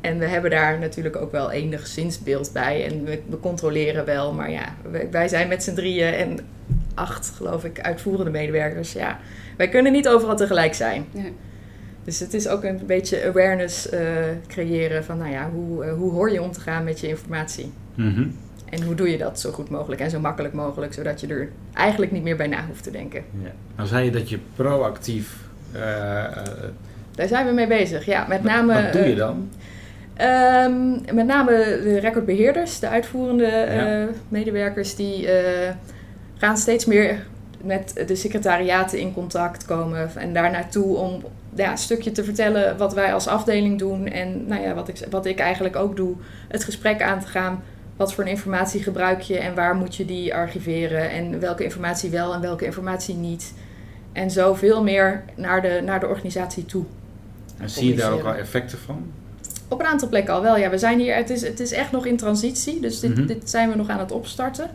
En 0.00 0.18
we 0.18 0.26
hebben 0.26 0.50
daar 0.50 0.78
natuurlijk 0.78 1.16
ook 1.16 1.32
wel 1.32 1.50
enig 1.50 1.86
zinsbeeld 1.86 2.52
bij. 2.52 2.86
En 2.86 3.04
we, 3.04 3.22
we 3.28 3.40
controleren 3.40 4.04
wel. 4.04 4.32
Maar 4.32 4.50
ja, 4.50 4.74
wij 5.10 5.28
zijn 5.28 5.48
met 5.48 5.62
z'n 5.62 5.74
drieën 5.74 6.12
en 6.14 6.38
acht, 6.94 7.32
geloof 7.36 7.64
ik, 7.64 7.80
uitvoerende 7.80 8.30
medewerkers. 8.30 8.92
Ja, 8.92 9.18
wij 9.56 9.68
kunnen 9.68 9.92
niet 9.92 10.08
overal 10.08 10.36
tegelijk 10.36 10.74
zijn. 10.74 11.06
Dus 12.04 12.20
het 12.20 12.34
is 12.34 12.48
ook 12.48 12.64
een 12.64 12.80
beetje 12.86 13.24
awareness 13.24 13.88
creëren 14.46 15.04
van, 15.04 15.18
nou 15.18 15.30
ja, 15.30 15.50
hoe, 15.50 15.88
hoe 15.88 16.12
hoor 16.12 16.30
je 16.30 16.42
om 16.42 16.52
te 16.52 16.60
gaan 16.60 16.84
met 16.84 17.00
je 17.00 17.08
informatie? 17.08 17.72
Mhm. 17.94 18.24
En 18.72 18.82
hoe 18.82 18.94
doe 18.94 19.10
je 19.10 19.18
dat 19.18 19.40
zo 19.40 19.50
goed 19.50 19.70
mogelijk 19.70 20.00
en 20.00 20.10
zo 20.10 20.20
makkelijk 20.20 20.54
mogelijk, 20.54 20.92
zodat 20.92 21.20
je 21.20 21.26
er 21.26 21.48
eigenlijk 21.72 22.12
niet 22.12 22.22
meer 22.22 22.36
bij 22.36 22.46
na 22.46 22.64
hoeft 22.66 22.82
te 22.82 22.90
denken. 22.90 23.24
Ja. 23.42 23.50
Nou 23.76 23.88
zei 23.88 24.04
je 24.04 24.10
dat 24.10 24.28
je 24.28 24.38
proactief... 24.56 25.36
Daar 27.14 27.28
zijn 27.28 27.46
we 27.46 27.52
mee 27.52 27.66
bezig, 27.66 28.04
ja. 28.04 28.26
Met 28.28 28.42
name, 28.42 28.82
wat 28.82 28.92
doe 28.92 29.08
je 29.08 29.14
dan? 29.14 29.48
Um, 30.20 31.00
met 31.14 31.26
name 31.26 31.80
de 31.82 31.98
recordbeheerders, 32.00 32.78
de 32.78 32.88
uitvoerende 32.88 33.46
eh, 33.46 34.04
medewerkers, 34.28 34.96
die 34.96 35.28
gaan 36.36 36.56
steeds 36.56 36.84
meer 36.84 37.26
met 37.62 38.04
de 38.06 38.16
secretariaten 38.16 38.98
in 38.98 39.14
contact 39.14 39.64
komen. 39.64 40.10
En 40.14 40.32
daar 40.32 40.50
naartoe 40.50 40.96
om 40.96 41.22
ja, 41.54 41.70
een 41.70 41.78
stukje 41.78 42.12
te 42.12 42.24
vertellen 42.24 42.76
wat 42.76 42.94
wij 42.94 43.14
als 43.14 43.28
afdeling 43.28 43.78
doen. 43.78 44.06
En 44.06 44.46
nou 44.46 44.62
ja, 44.62 44.74
wat, 44.74 44.88
ik, 44.88 45.06
wat 45.10 45.26
ik 45.26 45.38
eigenlijk 45.38 45.76
ook 45.76 45.96
doe, 45.96 46.14
het 46.48 46.64
gesprek 46.64 47.02
aan 47.02 47.20
te 47.20 47.26
gaan. 47.26 47.62
Wat 47.96 48.14
voor 48.14 48.26
informatie 48.26 48.82
gebruik 48.82 49.20
je 49.20 49.38
en 49.38 49.54
waar 49.54 49.74
moet 49.74 49.96
je 49.96 50.04
die 50.04 50.34
archiveren? 50.34 51.10
En 51.10 51.40
welke 51.40 51.64
informatie 51.64 52.10
wel 52.10 52.34
en 52.34 52.40
welke 52.40 52.64
informatie 52.64 53.14
niet. 53.14 53.54
En 54.12 54.30
zo 54.30 54.54
veel 54.54 54.82
meer 54.82 55.24
naar 55.34 55.62
de, 55.62 55.80
naar 55.84 56.00
de 56.00 56.06
organisatie 56.06 56.64
toe. 56.64 56.84
En 57.58 57.70
zie 57.70 57.88
je 57.88 57.96
daar 57.96 58.12
ook 58.12 58.24
al 58.24 58.34
effecten 58.34 58.78
van? 58.78 59.12
Op 59.68 59.80
een 59.80 59.86
aantal 59.86 60.08
plekken 60.08 60.34
al 60.34 60.42
wel. 60.42 60.56
Ja, 60.56 60.70
we 60.70 60.78
zijn 60.78 60.98
hier, 60.98 61.14
het 61.14 61.30
is, 61.30 61.42
het 61.42 61.60
is 61.60 61.72
echt 61.72 61.92
nog 61.92 62.06
in 62.06 62.16
transitie, 62.16 62.80
dus 62.80 63.00
dit, 63.00 63.16
mhm. 63.16 63.26
dit 63.26 63.50
zijn 63.50 63.70
we 63.70 63.76
nog 63.76 63.88
aan 63.88 63.98
het 63.98 64.12
opstarten. 64.12 64.70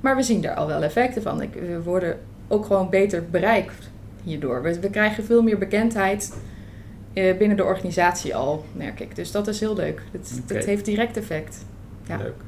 Maar 0.00 0.16
we 0.16 0.22
zien 0.22 0.40
daar 0.40 0.54
al 0.54 0.66
wel 0.66 0.82
effecten 0.82 1.22
van. 1.22 1.42
Ik, 1.42 1.54
we 1.54 1.82
worden 1.82 2.18
ook 2.48 2.66
gewoon 2.66 2.90
beter 2.90 3.24
bereikt 3.30 3.90
hierdoor. 4.22 4.62
We, 4.62 4.80
we 4.80 4.90
krijgen 4.90 5.24
veel 5.24 5.42
meer 5.42 5.58
bekendheid 5.58 6.36
uh, 7.14 7.36
binnen 7.36 7.56
de 7.56 7.64
organisatie 7.64 8.34
al, 8.34 8.64
merk 8.72 9.00
ik. 9.00 9.16
Dus 9.16 9.30
dat 9.30 9.48
is 9.48 9.60
heel 9.60 9.74
leuk. 9.74 10.02
Het, 10.12 10.40
het 10.46 10.64
heeft 10.64 10.84
direct 10.84 11.16
effect. 11.16 11.64
Ja. 12.06 12.16
Leuk 12.16 12.44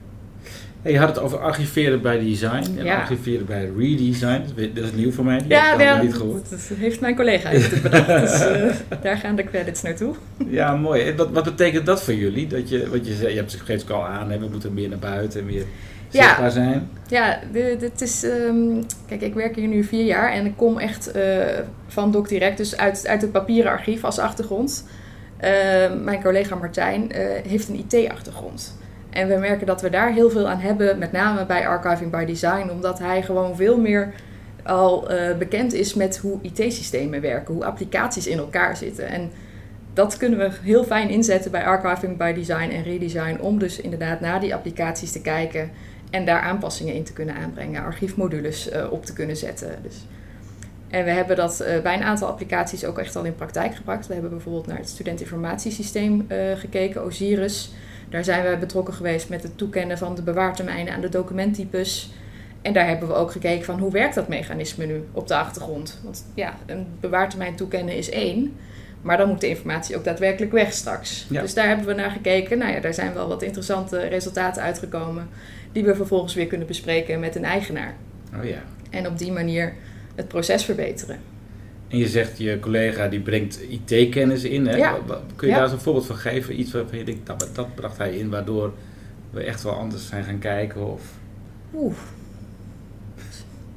je 0.82 0.98
had 0.98 1.08
het 1.08 1.18
over 1.18 1.38
archiveren 1.38 2.02
bij 2.02 2.18
design 2.18 2.78
en 2.78 2.86
archiveren 2.86 3.46
bij 3.46 3.70
redesign. 3.78 4.42
Dat 4.74 4.84
is 4.84 4.92
nieuw 4.92 5.12
voor 5.12 5.24
mij. 5.24 5.38
Die 5.38 5.48
ja, 5.48 5.76
heb 5.76 5.96
ik 5.96 6.02
niet 6.02 6.14
gehoord. 6.14 6.50
Dat 6.50 6.60
heeft 6.74 7.00
mijn 7.00 7.16
collega 7.16 7.50
bedacht. 7.82 8.06
dus 8.06 8.40
uh, 8.40 8.74
daar 9.02 9.16
gaan 9.16 9.36
de 9.36 9.44
credits 9.44 9.82
naartoe. 9.82 10.14
ja, 10.48 10.76
mooi. 10.76 11.14
Wat, 11.16 11.30
wat 11.30 11.44
betekent 11.44 11.86
dat 11.86 12.02
voor 12.02 12.14
jullie? 12.14 12.46
Dat 12.46 12.68
je, 12.68 12.88
wat 12.88 13.06
je, 13.06 13.14
zei, 13.14 13.30
je 13.30 13.36
hebt, 13.36 13.60
geeft 13.64 13.82
het 13.82 13.90
al 13.90 14.06
aan, 14.06 14.30
hè, 14.30 14.38
we 14.38 14.48
moeten 14.50 14.74
meer 14.74 14.88
naar 14.88 14.98
buiten 14.98 15.40
en 15.40 15.46
meer 15.46 15.64
zichtbaar 16.08 16.44
ja. 16.44 16.50
zijn. 16.50 16.88
Ja, 17.08 17.38
dit 17.78 18.00
is... 18.00 18.24
Um, 18.24 18.86
kijk, 19.06 19.20
ik 19.20 19.34
werk 19.34 19.56
hier 19.56 19.68
nu 19.68 19.84
vier 19.84 20.04
jaar 20.04 20.32
en 20.32 20.46
ik 20.46 20.56
kom 20.56 20.78
echt 20.78 21.16
uh, 21.16 21.22
van 21.86 22.12
Doc 22.12 22.28
Direct, 22.28 22.56
dus 22.56 22.76
uit, 22.76 23.06
uit 23.06 23.22
het 23.22 23.32
papieren 23.32 23.70
archief 23.70 24.04
als 24.04 24.18
achtergrond. 24.18 24.84
Uh, 25.40 25.44
mijn 26.02 26.22
collega 26.22 26.54
Martijn 26.54 27.12
heeft 27.46 27.68
een 27.68 27.84
IT-achtergrond. 27.88 28.76
En 29.18 29.28
we 29.28 29.36
merken 29.36 29.66
dat 29.66 29.80
we 29.80 29.90
daar 29.90 30.12
heel 30.12 30.30
veel 30.30 30.48
aan 30.48 30.58
hebben, 30.58 30.98
met 30.98 31.12
name 31.12 31.46
bij 31.46 31.68
Archiving 31.68 32.10
by 32.10 32.24
Design, 32.24 32.70
omdat 32.70 32.98
hij 32.98 33.22
gewoon 33.22 33.56
veel 33.56 33.80
meer 33.80 34.12
al 34.62 35.12
uh, 35.12 35.36
bekend 35.36 35.72
is 35.72 35.94
met 35.94 36.18
hoe 36.18 36.38
IT-systemen 36.42 37.20
werken, 37.20 37.54
hoe 37.54 37.64
applicaties 37.64 38.26
in 38.26 38.38
elkaar 38.38 38.76
zitten. 38.76 39.08
En 39.08 39.30
dat 39.92 40.16
kunnen 40.16 40.38
we 40.38 40.50
heel 40.62 40.84
fijn 40.84 41.08
inzetten 41.08 41.50
bij 41.50 41.64
Archiving 41.64 42.16
by 42.16 42.32
Design 42.32 42.70
en 42.70 42.82
Redesign, 42.82 43.40
om 43.40 43.58
dus 43.58 43.80
inderdaad 43.80 44.20
naar 44.20 44.40
die 44.40 44.54
applicaties 44.54 45.12
te 45.12 45.20
kijken 45.20 45.70
en 46.10 46.24
daar 46.24 46.40
aanpassingen 46.40 46.94
in 46.94 47.04
te 47.04 47.12
kunnen 47.12 47.34
aanbrengen, 47.34 47.82
archiefmodules 47.82 48.72
uh, 48.72 48.92
op 48.92 49.04
te 49.04 49.12
kunnen 49.12 49.36
zetten. 49.36 49.78
Dus. 49.82 50.06
En 50.88 51.04
we 51.04 51.10
hebben 51.10 51.36
dat 51.36 51.60
uh, 51.62 51.80
bij 51.82 51.94
een 51.94 52.02
aantal 52.02 52.28
applicaties 52.28 52.84
ook 52.84 52.98
echt 52.98 53.16
al 53.16 53.24
in 53.24 53.34
praktijk 53.34 53.74
gebracht. 53.74 54.06
We 54.06 54.12
hebben 54.12 54.30
bijvoorbeeld 54.30 54.66
naar 54.66 54.78
het 54.78 54.88
studentinformatiesysteem 54.88 56.26
gekeken, 56.56 57.04
Osiris. 57.04 57.70
Daar 58.08 58.24
zijn 58.24 58.50
we 58.50 58.56
betrokken 58.56 58.94
geweest 58.94 59.28
met 59.28 59.42
het 59.42 59.58
toekennen 59.58 59.98
van 59.98 60.14
de 60.14 60.22
bewaartermijnen 60.22 60.94
aan 60.94 61.00
de 61.00 61.08
documenttypes. 61.08 62.10
En 62.62 62.72
daar 62.72 62.86
hebben 62.86 63.08
we 63.08 63.14
ook 63.14 63.32
gekeken 63.32 63.64
van 63.64 63.78
hoe 63.78 63.92
werkt 63.92 64.14
dat 64.14 64.28
mechanisme 64.28 64.86
nu 64.86 65.08
op 65.12 65.28
de 65.28 65.36
achtergrond. 65.36 66.00
Want 66.04 66.24
ja, 66.34 66.54
een 66.66 66.86
bewaartermijn 67.00 67.54
toekennen 67.54 67.96
is 67.96 68.10
één. 68.10 68.56
Maar 69.02 69.16
dan 69.16 69.28
moet 69.28 69.40
de 69.40 69.48
informatie 69.48 69.96
ook 69.96 70.04
daadwerkelijk 70.04 70.52
weg 70.52 70.72
straks. 70.72 71.26
Dus 71.28 71.54
daar 71.54 71.68
hebben 71.68 71.86
we 71.86 71.94
naar 71.94 72.10
gekeken. 72.10 72.58
Nou 72.58 72.72
ja, 72.72 72.80
daar 72.80 72.94
zijn 72.94 73.14
wel 73.14 73.28
wat 73.28 73.42
interessante 73.42 73.98
resultaten 73.98 74.62
uitgekomen. 74.62 75.28
Die 75.72 75.84
we 75.84 75.94
vervolgens 75.94 76.34
weer 76.34 76.46
kunnen 76.46 76.66
bespreken 76.66 77.20
met 77.20 77.36
een 77.36 77.44
eigenaar. 77.44 77.94
Oh 78.38 78.44
ja. 78.44 78.58
En 78.90 79.06
op 79.06 79.18
die 79.18 79.32
manier 79.32 79.74
het 80.18 80.28
proces 80.28 80.64
verbeteren. 80.64 81.18
En 81.88 81.98
je 81.98 82.08
zegt 82.08 82.38
je 82.38 82.60
collega 82.60 83.08
die 83.08 83.20
brengt 83.20 83.60
IT-kennis 83.68 84.44
in. 84.44 84.66
Hè? 84.66 84.76
Ja. 84.76 84.98
Kun 85.36 85.48
je 85.48 85.54
daar 85.54 85.62
eens 85.62 85.72
een 85.72 85.80
voorbeeld 85.80 86.06
van 86.06 86.16
geven? 86.16 86.60
Iets 86.60 86.72
waarvan 86.72 86.98
je 86.98 87.04
denkt, 87.04 87.26
dat, 87.26 87.48
dat 87.52 87.74
bracht 87.74 87.98
hij 87.98 88.16
in, 88.16 88.30
waardoor 88.30 88.72
we 89.30 89.42
echt 89.42 89.62
wel 89.62 89.72
anders 89.72 90.06
zijn 90.06 90.24
gaan 90.24 90.38
kijken? 90.38 90.92
Of... 90.92 91.02
Oeh. 91.74 91.94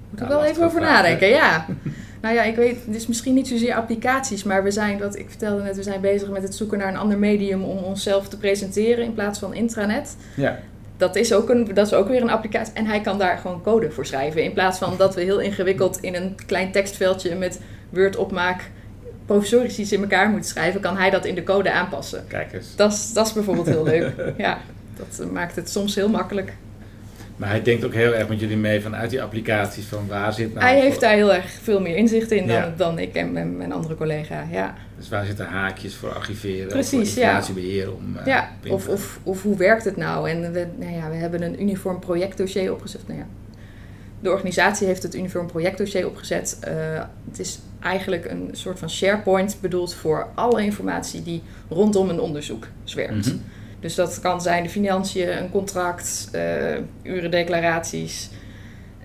Moet 0.09 0.21
ik 0.21 0.27
wel 0.27 0.43
even 0.43 0.63
over 0.63 0.81
nadenken, 0.81 1.27
ja. 1.27 1.65
nou 2.21 2.35
ja, 2.35 2.43
ik 2.43 2.55
weet, 2.55 2.77
het 2.85 2.95
is 2.95 3.07
misschien 3.07 3.33
niet 3.33 3.47
zozeer 3.47 3.73
applicaties, 3.73 4.43
maar 4.43 4.63
we 4.63 4.71
zijn, 4.71 4.99
wat 4.99 5.17
ik 5.17 5.29
vertelde 5.29 5.63
net, 5.63 5.75
we 5.75 5.83
zijn 5.83 6.01
bezig 6.01 6.29
met 6.29 6.43
het 6.43 6.55
zoeken 6.55 6.77
naar 6.77 6.87
een 6.87 6.97
ander 6.97 7.17
medium 7.17 7.63
om 7.63 7.77
onszelf 7.77 8.27
te 8.27 8.37
presenteren 8.37 9.05
in 9.05 9.13
plaats 9.13 9.39
van 9.39 9.53
intranet. 9.53 10.15
Ja. 10.35 10.59
Dat 11.01 11.15
is, 11.15 11.33
ook 11.33 11.49
een, 11.49 11.73
dat 11.73 11.87
is 11.87 11.93
ook 11.93 12.07
weer 12.07 12.21
een 12.21 12.29
applicatie. 12.29 12.73
En 12.73 12.85
hij 12.85 13.01
kan 13.01 13.17
daar 13.17 13.37
gewoon 13.37 13.61
code 13.61 13.91
voor 13.91 14.05
schrijven. 14.05 14.43
In 14.43 14.53
plaats 14.53 14.77
van 14.77 14.97
dat 14.97 15.15
we 15.15 15.21
heel 15.21 15.39
ingewikkeld 15.39 15.97
in 16.01 16.15
een 16.15 16.35
klein 16.45 16.71
tekstveldje 16.71 17.35
met 17.35 17.59
Word 17.89 18.15
opmaak 18.15 18.69
professorisch 19.25 19.79
iets 19.79 19.91
in 19.91 20.01
elkaar 20.01 20.29
moet 20.29 20.45
schrijven, 20.45 20.81
kan 20.81 20.97
hij 20.97 21.09
dat 21.09 21.25
in 21.25 21.35
de 21.35 21.43
code 21.43 21.71
aanpassen. 21.71 22.23
Kijk 22.27 22.53
eens. 22.53 22.75
Dat 22.75 22.91
is, 22.91 23.13
dat 23.13 23.27
is 23.27 23.33
bijvoorbeeld 23.33 23.67
heel 23.67 23.83
leuk. 23.83 24.13
Ja, 24.37 24.57
dat 24.97 25.31
maakt 25.31 25.55
het 25.55 25.69
soms 25.69 25.95
heel 25.95 26.09
makkelijk. 26.09 26.53
Maar 27.41 27.49
hij 27.49 27.61
denkt 27.61 27.85
ook 27.85 27.93
heel 27.93 28.13
erg 28.13 28.27
met 28.27 28.39
jullie 28.39 28.57
mee 28.57 28.81
vanuit 28.81 29.09
die 29.09 29.21
applicaties 29.21 29.85
van 29.85 30.07
waar 30.07 30.33
zit 30.33 30.53
nou... 30.53 30.65
Hij 30.65 30.79
heeft 30.79 30.99
daar 30.99 31.13
heel 31.13 31.33
erg 31.33 31.51
veel 31.61 31.81
meer 31.81 31.95
inzicht 31.95 32.31
in 32.31 32.47
dan, 32.47 32.73
dan 32.77 32.99
ik 32.99 33.15
en 33.15 33.31
mijn, 33.31 33.57
mijn, 33.57 33.71
andere 33.71 33.95
collega, 33.95 34.47
ja. 34.51 34.75
Dus 34.97 35.09
waar 35.09 35.25
zitten 35.25 35.45
haakjes 35.45 35.95
voor 35.95 36.13
archiveren 36.13 36.67
Precies, 36.67 37.11
of 37.11 37.17
informatiebeheer 37.17 37.93
om... 37.93 38.15
Uh, 38.19 38.25
ja, 38.25 38.49
of, 38.67 38.87
of, 38.87 39.19
of 39.23 39.41
hoe 39.41 39.57
werkt 39.57 39.85
het 39.85 39.97
nou? 39.97 40.29
En 40.29 40.51
we, 40.51 40.67
nou 40.77 40.93
ja, 40.93 41.09
we 41.09 41.15
hebben 41.15 41.41
een 41.41 41.61
uniform 41.61 41.99
projectdossier 41.99 42.73
opgezet. 42.73 43.07
Nou 43.07 43.19
ja, 43.19 43.25
de 44.19 44.29
organisatie 44.29 44.87
heeft 44.87 45.03
het 45.03 45.15
uniform 45.15 45.47
projectdossier 45.47 46.07
opgezet. 46.07 46.57
Uh, 46.67 47.03
het 47.29 47.39
is 47.39 47.59
eigenlijk 47.79 48.25
een 48.25 48.49
soort 48.51 48.79
van 48.79 48.89
SharePoint 48.89 49.57
bedoeld 49.61 49.93
voor 49.93 50.27
alle 50.35 50.63
informatie 50.63 51.23
die 51.23 51.41
rondom 51.69 52.09
een 52.09 52.19
onderzoek 52.19 52.67
zwermt. 52.83 53.25
Mhm. 53.25 53.35
Dus 53.81 53.95
dat 53.95 54.19
kan 54.19 54.41
zijn 54.41 54.63
de 54.63 54.69
financiën, 54.69 55.37
een 55.37 55.51
contract, 55.51 56.29
uh, 56.35 56.77
urendeclaraties. 57.03 58.29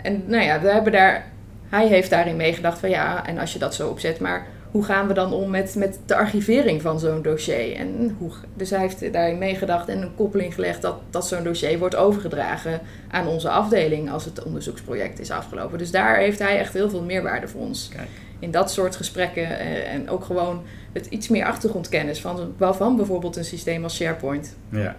En 0.03 0.23
nou 0.27 0.45
ja, 0.45 0.61
we 0.61 0.69
hebben 0.69 0.93
daar, 0.93 1.27
hij 1.69 1.87
heeft 1.87 2.11
daarin 2.11 2.37
meegedacht 2.37 2.79
van 2.79 2.91
ja, 2.91 3.27
en 3.27 3.39
als 3.39 3.53
je 3.53 3.59
dat 3.59 3.75
zo 3.75 3.89
opzet, 3.89 4.21
maar 4.21 4.47
hoe 4.71 4.85
gaan 4.85 5.09
we 5.09 5.15
dan 5.15 5.33
om 5.33 5.51
met, 5.51 5.75
met 5.75 5.99
de 6.07 6.17
archivering 6.17 6.83
van 6.83 7.01
zo'n 7.01 7.23
dossier? 7.23 7.77
En 7.77 8.17
hoe, 8.19 8.31
dus 8.55 8.71
hij 8.71 8.81
heeft 8.81 9.13
daarin 9.13 9.39
meegedacht 9.39 9.89
en 9.89 10.03
een 10.03 10.15
koppeling 10.15 10.55
gelegd 10.55 10.83
dat, 10.83 10.97
dat 11.11 11.27
zo'n 11.27 11.45
dossier 11.45 11.79
wordt 11.79 11.97
overgedragen 11.97 12.81
aan 13.11 13.27
onze 13.27 13.51
afdeling 13.51 14.11
als 14.11 14.25
het 14.25 14.43
onderzoeksproject 14.43 15.19
is 15.19 15.31
afgelopen. 15.31 15.79
Dus 15.79 15.91
daar 15.91 16.17
heeft 16.17 16.39
hij 16.39 16.59
echt 16.59 16.73
heel 16.73 16.91
veel 16.91 17.03
meerwaarde 17.03 17.49
voor 17.49 17.61
ons. 17.61 17.89
Kijk. 17.89 18.09
In 18.39 18.51
dat 18.51 18.71
soort 18.71 18.97
gesprekken 18.97 19.59
eh, 19.59 19.93
en 19.93 20.11
ook 20.11 20.25
gewoon 20.25 20.63
het 20.93 21.07
iets 21.07 21.29
meer 21.29 21.45
achtergrondkennis 21.45 22.21
van, 22.21 22.55
van 22.59 22.97
bijvoorbeeld 22.97 23.37
een 23.37 23.45
systeem 23.45 23.83
als 23.83 23.97
SharePoint. 23.97 24.57
Ja. 24.71 24.97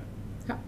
ja. 0.48 0.60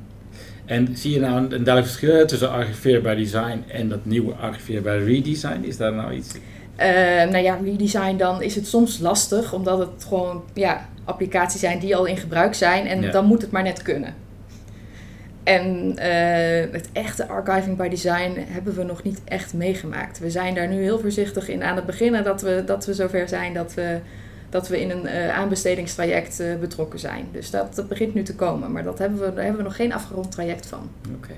En 0.65 0.97
zie 0.97 1.13
je 1.13 1.19
nou 1.19 1.37
een, 1.37 1.43
een 1.43 1.63
duidelijk 1.63 1.85
verschil 1.85 2.27
tussen 2.27 2.51
archiveerbaar 2.51 3.15
design 3.15 3.63
en 3.67 3.89
dat 3.89 4.05
nieuwe 4.05 4.33
archiveerbaar 4.33 5.03
redesign? 5.03 5.63
Is 5.63 5.77
daar 5.77 5.93
nou 5.93 6.13
iets? 6.13 6.33
Uh, 6.79 6.85
nou 7.31 7.37
ja, 7.37 7.57
redesign 7.63 8.17
dan 8.17 8.41
is 8.41 8.55
het 8.55 8.67
soms 8.67 8.99
lastig, 8.99 9.53
omdat 9.53 9.79
het 9.79 10.05
gewoon 10.07 10.43
ja, 10.53 10.89
applicaties 11.03 11.59
zijn 11.59 11.79
die 11.79 11.95
al 11.95 12.05
in 12.05 12.17
gebruik 12.17 12.53
zijn 12.53 12.87
en 12.87 13.11
dan 13.11 13.25
moet 13.25 13.41
het 13.41 13.51
maar 13.51 13.63
net 13.63 13.81
kunnen. 13.81 14.13
En 15.49 15.95
uh, 15.99 16.73
het 16.73 16.89
echte 16.91 17.27
archiving 17.27 17.77
by 17.77 17.87
design 17.87 18.45
hebben 18.47 18.75
we 18.75 18.83
nog 18.83 19.03
niet 19.03 19.21
echt 19.23 19.53
meegemaakt. 19.53 20.19
We 20.19 20.29
zijn 20.29 20.55
daar 20.55 20.67
nu 20.67 20.81
heel 20.81 20.99
voorzichtig 20.99 21.47
in 21.47 21.63
aan 21.63 21.75
het 21.75 21.85
beginnen 21.85 22.23
dat 22.23 22.41
we, 22.41 22.63
dat 22.65 22.85
we 22.85 22.93
zover 22.93 23.27
zijn 23.27 23.53
dat 23.53 23.73
we, 23.73 23.99
dat 24.49 24.67
we 24.67 24.81
in 24.81 24.89
een 24.89 25.05
uh, 25.05 25.37
aanbestedingstraject 25.37 26.39
uh, 26.39 26.55
betrokken 26.55 26.99
zijn. 26.99 27.27
Dus 27.31 27.49
dat, 27.49 27.75
dat 27.75 27.87
begint 27.87 28.13
nu 28.13 28.23
te 28.23 28.35
komen, 28.35 28.71
maar 28.71 28.83
dat 28.83 28.97
hebben 28.97 29.19
we, 29.19 29.33
daar 29.33 29.43
hebben 29.43 29.61
we 29.61 29.67
nog 29.67 29.75
geen 29.75 29.93
afgerond 29.93 30.31
traject 30.31 30.65
van. 30.65 30.89
Oké. 31.15 31.33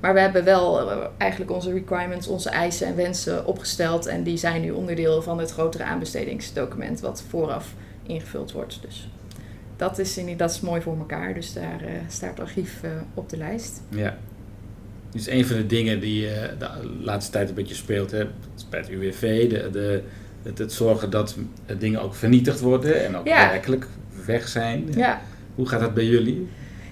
Maar 0.00 0.14
we 0.14 0.20
hebben 0.20 0.44
wel 0.44 0.90
eigenlijk 1.18 1.50
onze 1.50 1.72
requirements, 1.72 2.26
onze 2.26 2.50
eisen 2.50 2.86
en 2.86 2.96
wensen 2.96 3.46
opgesteld. 3.46 4.06
En 4.06 4.22
die 4.22 4.36
zijn 4.36 4.60
nu 4.60 4.70
onderdeel 4.70 5.22
van 5.22 5.38
het 5.38 5.50
grotere 5.50 5.84
aanbestedingsdocument 5.84 7.00
wat 7.00 7.22
vooraf 7.28 7.74
ingevuld 8.02 8.52
wordt. 8.52 8.78
Dus 8.82 9.08
dat 9.88 9.98
is, 9.98 10.18
dat 10.36 10.50
is 10.50 10.60
mooi 10.60 10.80
voor 10.80 10.98
elkaar. 10.98 11.34
Dus 11.34 11.52
daar 11.52 11.80
uh, 11.82 11.88
staat 12.08 12.30
het 12.30 12.40
archief 12.40 12.80
uh, 12.84 12.90
op 13.14 13.28
de 13.28 13.36
lijst. 13.36 13.80
Ja. 13.88 14.16
Dus 15.10 15.28
een 15.28 15.46
van 15.46 15.56
de 15.56 15.66
dingen 15.66 16.00
die 16.00 16.22
uh, 16.26 16.30
de 16.58 16.68
laatste 17.02 17.32
tijd 17.32 17.48
een 17.48 17.54
beetje 17.54 17.74
speelt, 17.74 18.10
hè, 18.10 18.24
bij 18.70 18.80
het 18.80 18.88
UWV, 18.88 19.48
de, 19.50 19.70
de, 19.70 20.02
het, 20.42 20.58
het 20.58 20.72
zorgen 20.72 21.10
dat 21.10 21.36
dingen 21.78 22.02
ook 22.02 22.14
vernietigd 22.14 22.60
worden 22.60 23.04
en 23.06 23.16
ook 23.16 23.26
Ja. 23.26 23.48
werkelijk 23.50 23.86
weg 24.26 24.48
zijn. 24.48 24.88
Ja, 24.96 25.20
Hoe 25.54 25.68
gaat 25.68 25.80
dat 25.80 25.94
bij 25.94 26.04
jullie? 26.06 26.48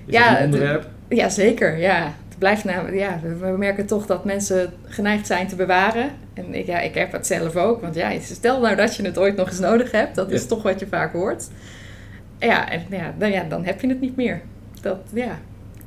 Is 0.07 0.15
Ja, 0.15 0.31
dat 0.31 0.41
een 0.41 0.51
de- 0.51 0.57
onderwerp? 0.57 0.89
ja 1.09 1.29
zeker. 1.29 1.79
Ja. 1.79 2.15
Het 2.29 2.39
blijft 2.39 2.65
namelijk, 2.65 2.97
ja, 2.97 3.21
we, 3.41 3.47
merken 3.59 3.87
toch 3.87 4.07
dat 4.07 4.25
mensen 4.25 4.73
geneigd 4.85 5.27
zijn 5.27 5.47
te 5.49 5.57
bewaren. 5.57 6.11
En 6.35 6.55
ik, 6.55 6.67
ja, 6.67 6.81
ik 6.81 6.95
heb 6.95 7.13
het 7.13 7.27
zelf 7.27 7.57
ook. 7.57 7.81
Want 7.81 7.95
ja, 7.95 8.21
stel 8.21 8.61
nou 8.61 8.77
dat 8.77 8.97
je 8.97 9.03
het 9.05 9.19
ooit 9.19 9.37
nog 9.37 9.49
eens 9.49 9.59
nodig 9.59 9.91
hebt. 9.91 10.15
Dat 10.15 10.31
is 10.31 10.47
toch 10.47 10.63
wat 10.63 10.81
je 10.81 10.87
vaak 10.87 11.13
hoort. 11.13 11.49
Ja, 12.41 12.71
en 12.71 12.83
ja, 12.91 13.15
dan, 13.19 13.31
ja, 13.31 13.45
dan 13.49 13.65
heb 13.65 13.81
je 13.81 13.89
het 13.89 14.01
niet 14.01 14.17
meer. 14.17 14.41
Dat, 14.81 14.99
ja. 15.13 15.39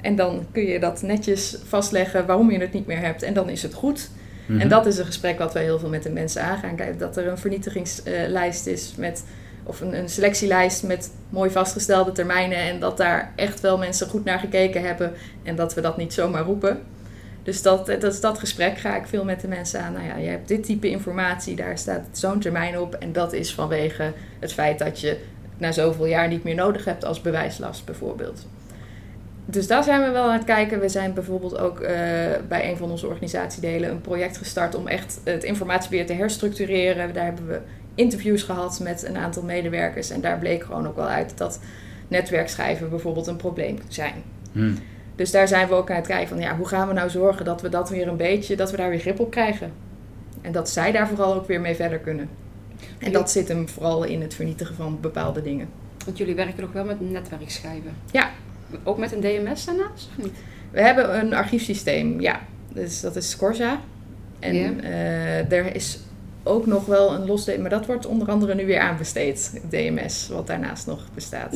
En 0.02 0.16
dan 0.16 0.46
kun 0.52 0.64
je 0.64 0.80
dat 0.80 1.02
netjes 1.02 1.58
vastleggen 1.68 2.26
waarom 2.26 2.52
je 2.52 2.60
het 2.60 2.74
niet 2.74 2.88
meer 2.88 3.00
hebt. 3.00 3.24
En 3.24 3.34
dan 3.34 3.50
is 3.50 3.64
het 3.64 3.74
goed. 3.74 4.10
Mhm. 4.46 4.60
En 4.60 4.70
dat 4.70 4.86
is 4.86 4.98
een 4.98 5.06
gesprek 5.06 5.38
wat 5.38 5.54
wij 5.54 5.64
heel 5.64 5.80
veel 5.80 5.90
met 5.90 6.04
de 6.04 6.10
mensen 6.10 6.44
aangaan. 6.44 6.76
Kijk, 6.76 7.00
dat 7.00 7.18
er 7.18 7.28
een 7.28 7.38
vernietigingslijst 7.38 8.68
is 8.68 8.94
met, 8.98 9.24
of 9.64 9.82
een, 9.82 9.98
een 9.98 10.10
selectielijst 10.10 10.84
met 10.84 11.12
mooi 11.30 11.50
vastgestelde 11.50 12.12
termijnen. 12.12 12.58
En 12.58 12.80
dat 12.80 12.98
daar 12.98 13.32
echt 13.36 13.60
wel 13.60 13.78
mensen 13.78 14.08
goed 14.08 14.24
naar 14.24 14.40
gekeken 14.40 14.84
hebben. 14.84 15.14
En 15.44 15.56
dat 15.56 15.74
we 15.74 15.82
dat 15.82 15.98
niet 15.98 16.14
zomaar 16.14 16.44
roepen. 16.44 16.80
Dus 17.44 17.62
dat, 17.62 17.86
dat, 17.86 18.22
dat 18.22 18.40
gesprek 18.40 18.78
ga 18.78 18.96
ik 18.96 19.08
veel 19.08 19.24
met 19.24 19.42
de 19.42 19.48
mensen 19.48 19.82
aan. 19.82 19.94
Nou 19.94 20.06
ja, 20.06 20.18
je 20.18 20.30
hebt 20.30 20.48
dit 20.48 20.64
type 20.64 20.90
informatie, 20.90 21.56
daar 21.56 21.78
staat 21.78 22.06
zo'n 22.12 22.40
termijn 22.40 22.80
op. 22.80 22.94
En 22.94 23.14
dat 23.14 23.34
is 23.34 23.54
vanwege 23.54 24.14
het 24.40 24.54
feit 24.54 24.80
dat 24.80 25.00
je 25.00 25.18
na 25.58 25.72
zoveel 25.72 26.06
jaar 26.06 26.28
niet 26.28 26.44
meer 26.44 26.56
nodig 26.56 26.86
hebt 26.86 27.06
als 27.06 27.22
bewijslast 27.22 27.86
bijvoorbeeld. 27.86 28.46
Dus 29.46 29.68
daar 29.68 29.84
zijn 29.84 30.02
we 30.02 30.10
wel 30.10 30.24
aan 30.24 30.38
het 30.38 30.44
kijken. 30.44 30.80
We 30.80 30.90
zijn 30.90 31.14
bijvoorbeeld 31.14 31.58
ook 31.58 31.80
eh, 31.80 31.96
bij 32.48 32.70
een 32.70 32.78
van 32.78 32.92
onze 32.92 33.08
organisatiedelen 33.08 33.90
een 33.90 34.02
project 34.02 34.38
gestart 34.38 34.76
om 34.76 34.88
echt 34.88 35.20
het 35.24 35.44
informatiebeheer 35.44 36.06
te 36.06 36.14
herstructureren. 36.14 37.14
Daar 37.14 37.26
hebben 37.26 37.48
we 37.48 37.60
interviews 37.96 38.44
gehad 38.44 38.80
met 38.80 39.04
een 39.08 39.18
aantal 39.18 39.44
medewerkers. 39.44 40.10
En 40.10 40.22
daar 40.22 40.38
bleek 40.38 40.64
gewoon 40.64 40.88
ook 40.88 40.96
wel 40.96 41.08
uit 41.08 41.38
dat 41.38 41.60
netwerkschijven 42.08 42.90
bijvoorbeeld 42.90 43.28
een 43.28 43.36
probleem 43.36 43.78
zijn. 43.88 44.24
Hm. 44.52 44.74
Dus 45.16 45.32
daar 45.32 45.48
zijn 45.48 45.68
we 45.68 45.74
ook 45.74 45.90
aan 45.90 45.96
het 45.96 46.08
kijken 46.08 46.28
van 46.28 46.40
ja, 46.40 46.56
hoe 46.56 46.68
gaan 46.68 46.88
we 46.88 46.94
nou 46.94 47.10
zorgen 47.10 47.46
dat 47.46 47.62
we 47.62 47.70
dat 47.70 47.90
weer 47.90 48.08
een 48.08 48.18
beetje, 48.18 48.56
dat 48.56 48.72
we 48.72 48.78
daar 48.78 48.90
weer 48.90 49.00
grip 49.00 49.20
op 49.20 49.32
krijgen. 49.32 49.72
En 50.42 50.52
dat 50.52 50.70
zij 50.70 50.92
daar 50.92 51.08
vooral 51.08 51.34
ook 51.34 51.48
weer 51.48 51.62
mee 51.62 51.76
verder 51.76 52.00
kunnen. 52.00 52.30
En 53.00 53.12
dat 53.12 53.32
zit 53.32 53.48
hem 53.48 53.70
vooral 53.70 54.04
in 54.04 54.22
het 54.22 54.34
vernietigen 54.34 54.75
van 54.75 54.98
bepaalde 55.02 55.42
dingen. 55.42 55.70
Want 56.06 56.18
jullie 56.18 56.36
werken 56.36 56.62
nog 56.62 56.72
wel 56.72 56.86
met 56.86 57.12
netwerkschijven. 57.12 57.94
Ja. 58.12 58.30
Ook 58.84 58.98
met 58.98 59.12
een 59.12 59.22
DMS 59.22 59.66
daarnaast, 59.66 60.10
of 60.18 60.24
niet? 60.24 60.34
We 60.72 60.82
hebben 60.82 61.20
een 61.20 61.34
archiefsysteem, 61.34 62.22
ja. 62.22 62.40
Dus 62.74 63.02
dat 63.02 63.16
is 63.16 63.36
Corsa. 63.38 63.80
En 64.40 64.56
Ja. 64.56 64.72
eh, 64.82 65.52
er 65.52 65.75
is 65.75 66.00
ook 66.44 66.66
nog 66.66 66.86
wel 66.86 67.13
een 67.13 67.25
los, 67.25 67.58
maar 67.58 67.70
dat 67.70 67.86
wordt 67.86 68.06
onder 68.06 68.28
andere 68.30 68.56
nu 68.56 68.66
weer 68.66 68.80
aanbesteed, 68.80 69.62
DMS, 69.70 70.28
wat 70.32 70.48
daarnaast 70.48 70.88
nog 70.88 71.08
bestaat. 71.13 71.56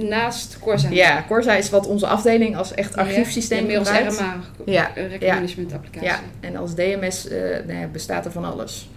Naast 0.00 0.58
Corsa. 0.58 0.88
Ja, 0.90 1.24
Corsa 1.28 1.54
is 1.54 1.70
wat 1.70 1.86
onze 1.86 2.06
afdeling 2.06 2.56
als 2.56 2.74
echt 2.74 2.96
archiefsysteem 2.96 3.58
Inmiddels 3.58 3.88
gebruikt. 3.88 4.18
RMA, 4.18 4.40
Ja, 4.64 4.90
ja. 5.20 5.34
management 5.34 5.72
applicatie. 5.72 6.08
Ja, 6.08 6.20
en 6.40 6.56
als 6.56 6.74
DMS 6.74 7.28
eh, 7.28 7.40
nou 7.66 7.78
ja, 7.78 7.86
bestaat 7.86 8.24
er 8.24 8.32
van 8.32 8.44
alles. 8.44 8.88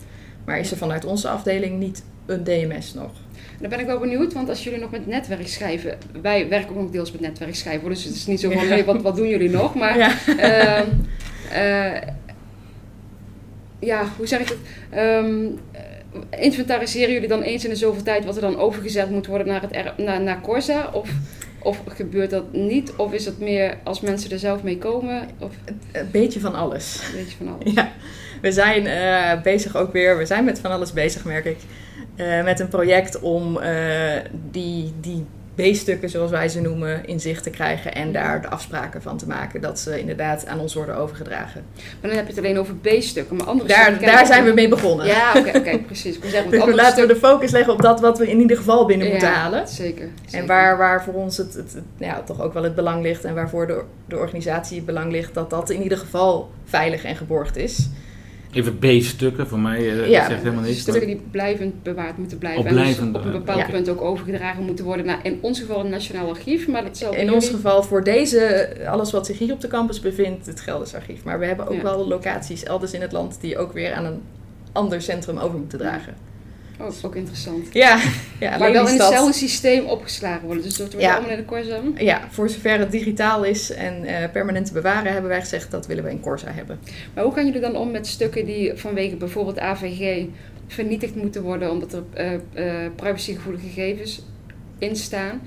Maar 0.47 0.59
is 0.59 0.71
er 0.71 0.77
vanuit 0.77 1.05
onze 1.05 1.29
afdeling 1.29 1.79
niet 1.79 2.03
een 2.25 2.43
DMS 2.43 2.93
nog? 2.93 3.11
Dan 3.59 3.69
ben 3.69 3.79
ik 3.79 3.85
wel 3.85 3.99
benieuwd, 3.99 4.33
want 4.33 4.49
als 4.49 4.63
jullie 4.63 4.79
nog 4.79 4.91
met 4.91 5.07
netwerk 5.07 5.47
schrijven, 5.47 5.97
wij 6.21 6.49
werken 6.49 6.69
ook 6.75 6.81
nog 6.81 6.91
deels 6.91 7.11
met 7.11 7.21
netwerk 7.21 7.55
schrijven, 7.55 7.89
dus 7.89 8.03
het 8.03 8.15
is 8.15 8.25
niet 8.25 8.39
zo 8.39 8.49
van, 8.51 8.63
Ja. 8.63 8.69
nee, 8.69 8.83
wat, 8.85 9.01
wat 9.01 9.15
doen 9.15 9.27
jullie 9.27 9.49
nog? 9.49 9.75
Maar 9.75 9.97
Ja. 9.97 10.11
ehm, 10.37 10.87
eh, 11.51 12.01
ja, 13.79 14.05
hoe 14.17 14.27
zeg 14.27 14.39
ik 14.39 14.47
het? 14.47 14.57
Ehm, 14.89 15.45
eh, 15.71 16.41
inventariseren 16.43 17.13
jullie 17.13 17.27
dan 17.27 17.41
eens 17.41 17.63
in 17.63 17.69
de 17.69 17.75
zoveel 17.75 18.03
tijd 18.03 18.25
wat 18.25 18.35
er 18.35 18.41
dan 18.41 18.57
overgezet 18.57 19.09
moet 19.09 19.25
worden 19.27 19.47
naar, 19.47 19.61
het 19.61 19.97
naar, 19.97 20.21
naar 20.21 20.41
Corsa? 20.41 20.89
Of, 20.93 21.09
of 21.59 21.81
gebeurt 21.87 22.29
dat 22.29 22.53
niet? 22.53 22.93
Of 22.95 23.13
is 23.13 23.25
het 23.25 23.39
meer 23.39 23.77
als 23.83 24.01
mensen 24.01 24.31
er 24.31 24.39
zelf 24.39 24.63
mee 24.63 24.77
komen? 24.77 25.27
Of 25.39 25.51
Een 25.91 26.09
beetje 26.11 26.39
van 26.39 26.55
alles. 26.55 27.01
een 27.09 27.23
beetje 27.23 27.37
van 27.37 27.47
alles? 27.47 27.73
Ja, 27.73 27.91
we 28.41 28.51
zijn 28.51 28.87
eh, 28.87 29.41
bezig 29.41 29.75
ook 29.75 29.93
weer, 29.93 30.17
we 30.17 30.25
zijn 30.25 30.43
met 30.45 30.59
van 30.59 30.71
alles 30.71 30.93
bezig, 30.93 31.23
merk 31.25 31.45
ik. 31.45 31.57
eh, 32.15 32.43
met 32.43 32.59
een 32.59 32.67
project 32.67 33.19
om 33.19 33.57
eh, 33.57 33.71
die, 34.51 34.93
die 35.01 35.25
B-stukken, 35.55 36.09
zoals 36.09 36.31
wij 36.31 36.49
ze 36.49 36.61
noemen, 36.61 37.05
in 37.07 37.19
zicht 37.19 37.43
te 37.43 37.49
krijgen 37.49 37.95
en 37.95 38.11
daar 38.11 38.41
de 38.41 38.47
afspraken 38.49 39.01
van 39.01 39.17
te 39.17 39.27
maken 39.27 39.61
dat 39.61 39.79
ze 39.79 39.99
inderdaad 39.99 40.45
aan 40.47 40.59
ons 40.59 40.73
worden 40.73 40.95
overgedragen. 40.97 41.63
Maar 41.75 42.09
dan 42.09 42.11
heb 42.19 42.27
je 42.27 42.33
het 42.33 42.43
alleen 42.45 42.57
over 42.59 42.75
B-stukken, 42.75 43.35
maar 43.35 43.45
andere 43.47 43.67
Daar, 43.69 43.83
stukken 43.85 44.07
daar 44.07 44.25
zijn 44.25 44.43
we 44.43 44.53
mee 44.53 44.67
begonnen. 44.67 45.05
Ja, 45.05 45.31
oké, 45.37 45.77
precies. 45.85 46.15
Ik 46.17 46.23
zeggen, 46.25 46.51
Dus 46.51 46.63
we 46.65 46.75
laten 46.75 47.07
we 47.07 47.13
de 47.13 47.19
focus 47.19 47.51
leggen 47.51 47.73
op 47.73 47.81
dat 47.81 47.99
wat 47.99 48.17
we 48.17 48.29
in 48.29 48.39
ieder 48.39 48.57
geval 48.57 48.85
binnen 48.85 49.05
Ja, 49.07 49.11
moeten 49.13 49.31
halen. 49.31 49.67
Zeker. 49.67 50.03
En 50.03 50.11
zeker. 50.25 50.47
waar, 50.47 50.77
waar 50.77 51.03
voor 51.03 51.13
ons 51.13 51.37
het, 51.37 51.53
het, 51.53 51.73
het- 51.73 51.83
ja, 51.97 52.21
toch 52.21 52.41
ook 52.41 52.53
wel 52.53 52.63
het 52.63 52.75
belang 52.75 53.01
ligt 53.03 53.23
en 53.25 53.35
waarvoor 53.35 53.67
de, 53.67 53.83
de 54.05 54.17
organisatie 54.17 54.77
het 54.77 54.85
belang 54.85 55.11
ligt, 55.11 55.33
dat 55.33 55.49
dat 55.49 55.69
in 55.69 55.81
ieder 55.83 55.97
geval 55.97 56.49
veilig 56.65 57.03
en 57.03 57.15
geborgd 57.15 57.55
is. 57.57 57.89
Even 58.51 58.77
B-stukken, 58.77 59.47
voor 59.47 59.59
mij 59.59 59.77
eh, 59.77 60.09
Ja, 60.09 60.27
zegt 60.27 60.41
helemaal 60.43 60.63
niks. 60.63 60.79
Stukken 60.79 61.07
die 61.07 61.21
blijvend 61.31 61.83
bewaard 61.83 62.17
moeten 62.17 62.37
blijven. 62.37 62.61
Op 62.61 62.67
en 62.67 62.75
dus 62.75 62.99
op 62.99 63.25
een 63.25 63.31
bepaald 63.31 63.59
ja. 63.59 63.69
punt 63.69 63.89
ook 63.89 64.01
overgedragen 64.01 64.63
moeten 64.63 64.85
worden 64.85 65.05
naar, 65.05 65.19
in 65.23 65.37
ons 65.41 65.59
geval, 65.59 65.79
het 65.79 65.89
Nationaal 65.89 66.29
Archief. 66.29 66.67
Maar 66.67 66.83
dat 66.83 66.97
zal 66.97 67.13
In 67.13 67.33
ons 67.33 67.49
geval 67.49 67.83
voor 67.83 68.03
deze, 68.03 68.69
alles 68.87 69.11
wat 69.11 69.25
zich 69.25 69.39
hier 69.39 69.53
op 69.53 69.61
de 69.61 69.67
campus 69.67 69.99
bevindt, 69.99 70.45
het 70.45 70.61
Gelders 70.61 70.93
Archief. 70.95 71.23
Maar 71.23 71.39
we 71.39 71.45
hebben 71.45 71.67
ook 71.67 71.75
Ja. 71.75 71.81
wel 71.83 72.07
locaties 72.07 72.63
elders 72.63 72.93
in 72.93 73.01
het 73.01 73.11
land 73.11 73.37
die 73.41 73.57
ook 73.57 73.73
weer 73.73 73.93
aan 73.93 74.05
een 74.05 74.21
ander 74.71 75.01
centrum 75.01 75.37
over 75.37 75.59
moeten 75.59 75.77
dragen. 75.77 76.13
Ook, 76.79 76.93
ook 77.01 77.15
interessant. 77.15 77.67
Ja, 77.73 77.99
ja 78.39 78.57
maar 78.57 78.71
wel 78.71 78.87
in 78.87 78.93
hetzelfde 78.99 79.33
systeem 79.33 79.85
opgeslagen 79.85 80.45
worden. 80.45 80.63
Dus 80.63 80.75
dat 80.77 80.87
wordt 80.87 81.05
Ja. 81.05 81.13
allemaal 81.13 81.31
in 81.31 81.37
de 81.37 81.45
Corsam. 81.45 81.93
Ja, 81.97 82.21
voor 82.31 82.49
zover 82.49 82.79
het 82.79 82.91
digitaal 82.91 83.43
is 83.43 83.71
en 83.71 84.03
eh, 84.03 84.31
permanent 84.31 84.65
te 84.65 84.73
bewaren, 84.73 85.11
hebben 85.11 85.29
wij 85.29 85.39
gezegd 85.39 85.71
dat 85.71 85.87
willen 85.87 86.03
we 86.03 86.09
in 86.09 86.19
Corsa 86.19 86.51
hebben. 86.51 86.79
Maar 87.13 87.23
hoe 87.23 87.33
gaan 87.33 87.45
jullie 87.45 87.61
dan 87.61 87.75
om 87.75 87.91
met 87.91 88.07
stukken 88.07 88.45
die 88.45 88.71
vanwege 88.75 89.15
bijvoorbeeld 89.15 89.59
AVG 89.59 90.25
vernietigd 90.67 91.15
moeten 91.15 91.41
worden 91.43 91.71
omdat 91.71 91.93
er 91.93 92.03
eh, 92.13 92.33
eh, 92.83 92.91
privacygevoelige 92.95 93.67
gegevens 93.67 94.21
in 94.79 94.95
staan? 94.95 95.41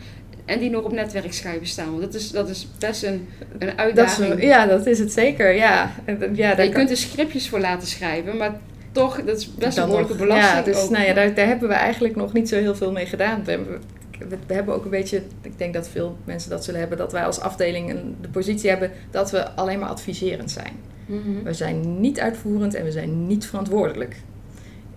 En 0.45 0.59
die 0.59 0.71
nog 0.71 0.85
op 0.85 0.93
netwerkschijven 0.93 1.67
staan. 1.67 1.91
Want 1.91 2.01
dat 2.03 2.15
is, 2.15 2.31
dat 2.31 2.49
is 2.49 2.69
best 2.79 3.03
een, 3.03 3.13
een 3.13 3.59
Dat 3.59 3.69
is, 3.69 3.75
uitdaging. 3.77 4.43
ja, 4.43 4.67
dat 4.67 4.87
is 4.87 4.99
het 4.99 5.13
zeker. 5.13 5.55
Ja, 5.55 5.91
ja 6.33 6.55
daar 6.55 6.65
je 6.65 6.71
kan- 6.71 6.73
kunt 6.73 6.91
er 6.91 6.97
scriptjes 6.97 7.49
voor 7.49 7.61
laten 7.61 7.89
schrijven, 7.89 8.37
maar 8.37 8.59
toch, 8.93 9.23
dat 9.25 9.37
is 9.37 9.55
best 9.55 9.79
een 9.79 9.85
behoorlijke 9.85 10.13
nog- 10.13 10.23
belasting. 10.23 10.57
Ja, 10.67 10.73
dus 10.73 10.83
ook. 10.83 10.91
nou 10.91 11.05
ja, 11.05 11.15
daar, 11.15 11.35
daar 11.35 11.47
hebben 11.47 11.69
we 11.69 11.75
eigenlijk 11.75 12.17
nog 12.17 12.33
niet 12.33 12.49
zo 12.49 12.57
heel 12.57 12.75
veel 12.75 12.93
mee 12.93 13.07
gedaan. 13.07 13.45
We 13.45 13.51
hebben, 13.51 13.81
we, 14.19 14.37
we 14.47 14.55
hebben 14.55 14.75
ook 14.75 14.85
een 14.85 14.91
beetje, 14.91 15.23
ik 15.43 15.59
denk 15.59 15.75
dat 15.75 15.89
veel 15.89 16.17
mensen 16.25 16.51
dat 16.51 16.65
zullen 16.65 16.81
hebben, 16.81 16.99
dat 16.99 17.13
wij 17.13 17.25
als 17.25 17.41
afdeling 17.41 17.91
een, 17.91 18.17
de 18.21 18.29
positie 18.29 18.71
hebben 18.71 18.91
dat 19.11 19.31
we 19.31 19.51
alleen 19.51 19.79
maar 19.79 19.89
adviserend 19.89 20.51
zijn. 20.51 20.73
Mhm. 21.07 21.43
We 21.45 21.53
zijn 21.53 22.01
niet 22.01 22.21
uitvoerend 22.21 22.75
en 22.75 22.85
we 22.85 22.93
zijn 22.93 23.27
niet 23.27 23.47
verantwoordelijk. 23.47 24.17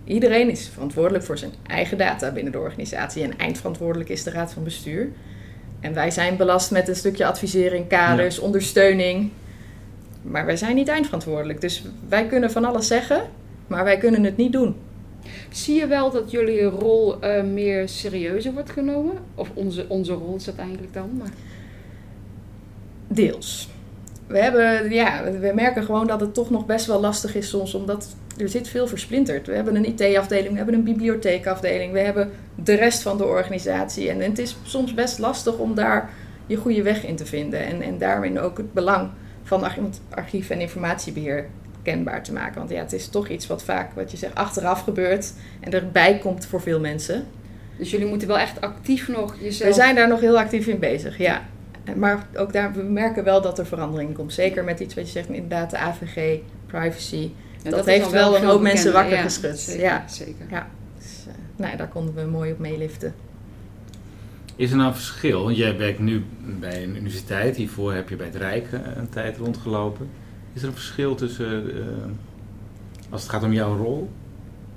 Iedereen 0.04 0.50
is 0.50 0.68
verantwoordelijk 0.68 1.24
voor 1.24 1.38
zijn 1.38 1.52
eigen 1.66 1.98
data 1.98 2.30
binnen 2.30 2.52
de 2.52 2.58
organisatie 2.58 3.22
en 3.22 3.38
eindverantwoordelijk 3.38 4.10
is 4.10 4.22
de 4.22 4.30
raad 4.30 4.52
van 4.52 4.64
bestuur. 4.64 5.08
En 5.80 5.94
wij 5.94 6.10
zijn 6.10 6.36
belast 6.36 6.70
met 6.70 6.88
een 6.88 6.96
stukje 6.96 7.26
advisering, 7.26 7.88
kaders, 7.88 8.38
ondersteuning. 8.38 9.30
Maar 10.22 10.46
wij 10.46 10.56
zijn 10.56 10.74
niet 10.74 10.88
eindverantwoordelijk. 10.88 11.60
Dus 11.60 11.84
wij 12.08 12.26
kunnen 12.26 12.50
van 12.50 12.64
alles 12.64 12.86
zeggen, 12.86 13.22
maar 13.66 13.84
wij 13.84 13.98
kunnen 13.98 14.24
het 14.24 14.36
niet 14.36 14.52
doen. 14.52 14.74
Zie 15.50 15.78
je 15.78 15.86
wel 15.86 16.10
dat 16.10 16.30
jullie 16.30 16.62
rol 16.62 17.20
eh, 17.20 17.44
meer 17.44 17.88
serieuzer 17.88 18.52
wordt 18.52 18.70
genomen? 18.70 19.14
Of 19.34 19.50
onze, 19.54 19.84
onze 19.88 20.12
rol 20.12 20.36
is 20.36 20.44
dat 20.44 20.56
eigenlijk 20.56 20.94
dan? 20.94 21.10
Maar... 21.18 21.30
Deels. 23.08 23.68
We, 24.26 24.38
hebben, 24.38 24.90
ja, 24.90 25.32
we 25.40 25.52
merken 25.54 25.84
gewoon 25.84 26.06
dat 26.06 26.20
het 26.20 26.34
toch 26.34 26.50
nog 26.50 26.66
best 26.66 26.86
wel 26.86 27.00
lastig 27.00 27.34
is 27.34 27.48
soms, 27.48 27.74
omdat 27.74 28.16
er 28.38 28.48
zit 28.48 28.68
veel 28.68 28.86
versplinterd. 28.86 29.46
We 29.46 29.54
hebben 29.54 29.76
een 29.76 29.86
IT-afdeling, 29.86 30.50
we 30.50 30.56
hebben 30.56 30.74
een 30.74 30.84
bibliotheekafdeling, 30.84 31.92
we 31.92 31.98
hebben 31.98 32.30
de 32.54 32.74
rest 32.74 33.02
van 33.02 33.16
de 33.16 33.24
organisatie. 33.24 34.10
En 34.10 34.20
het 34.20 34.38
is 34.38 34.56
soms 34.62 34.94
best 34.94 35.18
lastig 35.18 35.56
om 35.56 35.74
daar 35.74 36.10
je 36.46 36.56
goede 36.56 36.82
weg 36.82 37.06
in 37.06 37.16
te 37.16 37.26
vinden. 37.26 37.66
En, 37.66 37.82
en 37.82 37.98
daarin 37.98 38.40
ook 38.40 38.56
het 38.56 38.72
belang 38.72 39.10
van 39.42 39.62
arch- 39.62 39.78
archief- 40.10 40.50
en 40.50 40.60
informatiebeheer 40.60 41.48
kenbaar 41.84 42.22
te 42.22 42.32
maken. 42.32 42.58
Want 42.58 42.70
ja, 42.70 42.78
het 42.78 42.92
is 42.92 43.08
toch 43.08 43.28
iets 43.28 43.46
wat 43.46 43.64
vaak, 43.64 43.92
wat 43.94 44.10
je 44.10 44.16
zegt, 44.16 44.34
achteraf 44.34 44.80
gebeurt 44.80 45.32
en 45.60 45.72
erbij 45.72 46.18
komt 46.18 46.46
voor 46.46 46.60
veel 46.60 46.80
mensen. 46.80 47.26
Dus 47.78 47.90
jullie 47.90 48.06
moeten 48.06 48.28
wel 48.28 48.38
echt 48.38 48.60
actief 48.60 49.08
nog 49.08 49.36
jezelf... 49.40 49.68
We 49.68 49.74
zijn 49.74 49.94
daar 49.94 50.08
nog 50.08 50.20
heel 50.20 50.38
actief 50.38 50.66
in 50.66 50.78
bezig, 50.78 51.18
ja. 51.18 51.42
Maar 51.96 52.26
ook 52.36 52.52
daar, 52.52 52.72
we 52.72 52.82
merken 52.82 53.24
wel 53.24 53.42
dat 53.42 53.58
er 53.58 53.66
verandering 53.66 54.14
komt. 54.14 54.32
Zeker 54.32 54.64
met 54.64 54.80
iets 54.80 54.94
wat 54.94 55.04
je 55.04 55.10
zegt, 55.10 55.28
inderdaad, 55.28 55.70
de 55.70 55.78
AVG, 55.78 56.38
privacy. 56.66 57.30
Ja, 57.62 57.70
dat 57.70 57.86
heeft 57.86 58.10
wel 58.10 58.36
een 58.36 58.44
hoop 58.44 58.60
mensen 58.60 58.92
wakker 58.92 59.16
Ja, 59.16 59.22
geschud. 59.22 59.58
Zeker, 59.58 59.82
Ja. 59.82 60.04
zeker. 60.08 60.66
Dus, 60.98 61.24
eh, 61.28 61.34
nou 61.56 61.70
ja, 61.70 61.76
daar 61.76 61.88
konden 61.88 62.14
we 62.14 62.22
mooi 62.30 62.52
op 62.52 62.58
meeliften. 62.58 63.14
Is 64.56 64.70
er 64.70 64.76
nou 64.76 64.88
een 64.88 64.94
verschil? 64.94 65.44
Want 65.44 65.56
jij 65.56 65.76
werkt 65.76 65.98
nu 65.98 66.24
bij 66.60 66.82
een 66.82 66.96
universiteit, 66.96 67.56
hiervoor 67.56 67.94
heb 67.94 68.08
je 68.08 68.16
bij 68.16 68.26
het 68.26 68.36
Rijk 68.36 68.72
eh, 68.72 68.80
een 68.96 69.08
tijd 69.08 69.36
rondgelopen. 69.36 70.08
Is 70.54 70.62
er 70.62 70.68
een 70.68 70.74
verschil 70.74 71.14
tussen, 71.14 71.70
eh, 71.76 71.82
als 73.10 73.22
het 73.22 73.30
gaat 73.30 73.42
om 73.42 73.52
jouw 73.52 73.76
rol? 73.76 74.08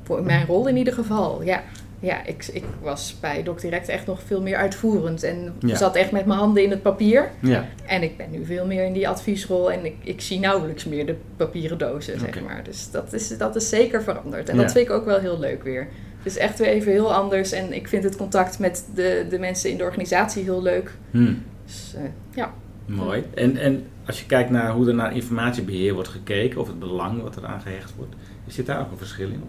Voor 0.03 0.23
mijn 0.23 0.45
rol 0.45 0.67
in 0.67 0.77
ieder 0.77 0.93
geval, 0.93 1.43
ja. 1.43 1.63
Ja, 1.99 2.25
ik, 2.25 2.47
ik 2.53 2.63
was 2.81 3.15
bij 3.19 3.43
Doc 3.43 3.61
Direct 3.61 3.87
echt 3.89 4.05
nog 4.05 4.21
veel 4.25 4.41
meer 4.41 4.55
uitvoerend. 4.57 5.23
En 5.23 5.53
Ja. 5.59 5.75
zat 5.75 5.95
echt 5.95 6.11
met 6.11 6.25
mijn 6.25 6.39
handen 6.39 6.63
in 6.63 6.69
het 6.69 6.81
papier. 6.81 7.29
Ja. 7.41 7.65
En 7.85 8.03
ik 8.03 8.17
ben 8.17 8.31
nu 8.31 8.45
veel 8.45 8.65
meer 8.65 8.85
in 8.85 8.93
die 8.93 9.07
adviesrol. 9.09 9.71
En 9.71 9.85
ik, 9.85 9.95
ik 10.03 10.21
zie 10.21 10.39
nauwelijks 10.39 10.85
meer 10.85 11.05
de 11.05 11.15
papieren 11.35 11.77
dozen, 11.77 12.19
zeg 12.19 12.41
maar. 12.41 12.63
Dus 12.63 12.91
dat 12.91 13.13
is, 13.13 13.37
dat 13.37 13.55
is 13.55 13.69
zeker 13.69 14.03
veranderd. 14.03 14.49
En 14.49 14.55
Ja. 14.55 14.61
dat 14.61 14.71
vind 14.71 14.87
ik 14.87 14.93
ook 14.93 15.05
wel 15.05 15.19
heel 15.19 15.39
leuk 15.39 15.63
weer. 15.63 15.87
Het 16.17 16.25
is 16.25 16.37
echt 16.37 16.59
weer 16.59 16.67
even 16.67 16.91
heel 16.91 17.13
anders. 17.13 17.51
En 17.51 17.73
ik 17.73 17.87
vind 17.87 18.03
het 18.03 18.15
contact 18.15 18.59
met 18.59 18.85
de, 18.95 19.25
de 19.29 19.39
mensen 19.39 19.69
in 19.69 19.77
de 19.77 19.83
organisatie 19.83 20.43
heel 20.43 20.61
leuk. 20.61 20.91
Hm. 21.11 21.33
Dus 21.65 21.93
eh, 21.95 22.01
ja. 22.33 22.53
Mooi. 22.87 23.23
En, 23.33 23.57
en 23.57 23.83
als 24.05 24.19
je 24.19 24.25
kijkt 24.25 24.49
naar 24.49 24.71
hoe 24.71 24.87
er 24.87 24.93
naar 24.93 25.15
informatiebeheer 25.15 25.93
wordt 25.93 26.09
gekeken, 26.09 26.61
of 26.61 26.67
het 26.67 26.79
belang 26.79 27.21
wat 27.21 27.35
er 27.35 27.45
aan 27.45 27.61
gehecht 27.61 27.93
wordt, 27.95 28.15
zit 28.47 28.65
daar 28.65 28.79
ook 28.79 28.91
een 28.91 28.97
verschil 28.97 29.29
in? 29.29 29.43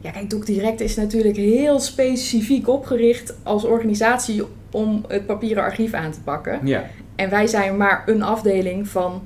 Ja, 0.00 0.10
kijk, 0.10 0.30
Doc 0.30 0.44
Direct 0.44 0.80
is 0.80 0.96
natuurlijk 0.96 1.36
heel 1.36 1.80
specifiek 1.80 2.68
opgericht 2.68 3.36
als 3.42 3.64
organisatie 3.64 4.42
om 4.70 5.04
het 5.08 5.26
papieren 5.26 5.62
archief 5.62 5.92
aan 5.92 6.12
te 6.12 6.20
pakken. 6.20 6.66
Ja. 6.66 6.84
En 7.16 7.30
wij 7.30 7.46
zijn 7.46 7.76
maar 7.76 8.02
een 8.06 8.22
afdeling 8.22 8.88
van 8.88 9.22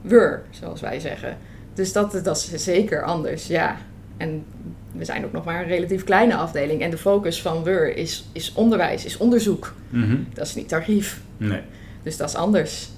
WUR, 0.00 0.42
zoals 0.50 0.80
wij 0.80 1.00
zeggen. 1.00 1.36
Dus 1.74 1.92
dat, 1.92 2.20
dat 2.24 2.36
is 2.36 2.64
zeker 2.64 3.02
anders, 3.02 3.46
ja. 3.46 3.76
En 4.16 4.44
we 4.92 5.04
zijn 5.04 5.24
ook 5.24 5.32
nog 5.32 5.44
maar 5.44 5.62
een 5.62 5.68
relatief 5.68 6.04
kleine 6.04 6.34
afdeling. 6.34 6.82
En 6.82 6.90
de 6.90 6.98
focus 6.98 7.42
van 7.42 7.62
WUR 7.62 7.96
is, 7.96 8.24
is 8.32 8.52
onderwijs, 8.52 9.04
is 9.04 9.16
onderzoek. 9.16 9.74
Mhm. 9.88 10.16
Dat 10.34 10.46
is 10.46 10.54
niet 10.54 10.72
archief. 10.72 11.20
Nee. 11.36 11.60
Dus 12.02 12.16
dat 12.16 12.28
is 12.28 12.34
anders. 12.34 12.90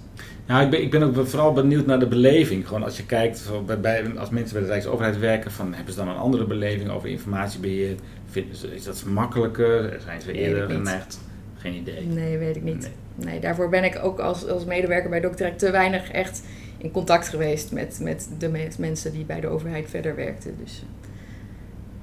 Nou, 0.47 0.65
ik 0.65 0.71
ben, 0.71 0.83
ik 0.83 0.91
ben 0.91 1.03
ook 1.03 1.27
vooral 1.27 1.53
benieuwd 1.53 1.87
naar 1.87 1.99
de 1.99 2.07
beleving. 2.07 2.67
Gewoon 2.67 2.83
als 2.83 2.97
je 2.97 3.07
kijkt, 3.07 3.51
bij, 3.67 3.81
bij, 3.81 4.05
als 4.19 4.31
mensen 4.31 4.53
bij 4.55 4.63
de 4.63 4.69
Rijksoverheid 4.69 5.19
werken, 5.19 5.51
van, 5.51 5.75
hebben 5.75 5.93
ze 5.95 5.99
dan 5.99 6.09
een 6.09 6.17
andere 6.17 6.45
beleving 6.47 6.91
over 6.91 7.09
informatiebeheer? 7.09 7.95
Vinden 8.31 8.57
ze, 8.57 8.75
is 8.75 8.85
dat 8.85 9.05
makkelijker? 9.05 9.97
Zijn 10.05 10.21
ze 10.21 10.33
eerder 10.33 10.71
geneigd? 10.71 11.21
Geen 11.59 11.75
idee. 11.75 12.07
Nee, 12.07 12.39
weet 12.39 12.57
ik 12.57 12.63
niet. 12.63 12.81
Nee. 13.15 13.27
Nee, 13.31 13.41
daarvoor 13.41 13.69
ben 13.69 13.85
ik 13.85 13.99
ook 14.03 14.19
als, 14.19 14.49
als 14.49 14.65
medewerker 14.65 15.11
bij. 15.11 15.21
Direct 15.21 15.59
te 15.59 15.71
weinig 15.71 16.11
echt 16.11 16.43
in 16.79 16.91
contact 16.91 17.29
geweest 17.29 17.73
met, 17.73 17.99
met 18.03 18.29
de 18.39 18.49
me- 18.49 18.69
mensen 18.79 19.13
die 19.13 19.25
bij 19.25 19.41
de 19.41 19.47
overheid 19.47 19.91
verder 19.91 20.17
werkten. 20.17 20.55
Dus, 20.65 20.79
eh, 20.83 21.09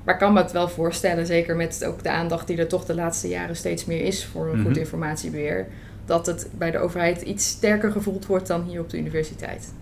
maar 0.04 0.14
ik 0.14 0.20
kan 0.20 0.34
me 0.34 0.42
het 0.42 0.52
wel 0.52 0.70
voorstellen, 0.70 1.26
zeker 1.26 1.56
met 1.56 1.86
ook 1.86 2.04
de 2.04 2.10
aandacht 2.12 2.48
die 2.48 2.58
er 2.58 2.68
toch 2.68 2.86
de 2.86 2.96
laatste 2.96 3.28
jaren 3.28 3.56
steeds 3.56 3.86
meer 3.86 4.02
is 4.04 4.26
voor 4.26 4.48
een 4.50 4.58
Mhm. 4.58 4.66
goed 4.68 4.78
informatiebeheer, 4.78 5.68
dat 6.06 6.26
het 6.26 6.48
bij 6.58 6.72
de 6.72 6.78
overheid 6.78 7.22
iets 7.22 7.48
sterker 7.48 7.92
gevoeld 7.92 8.26
wordt 8.26 8.48
dan 8.48 8.64
hier 8.64 8.80
op 8.80 8.90
de 8.90 8.98
universiteit. 8.98 9.74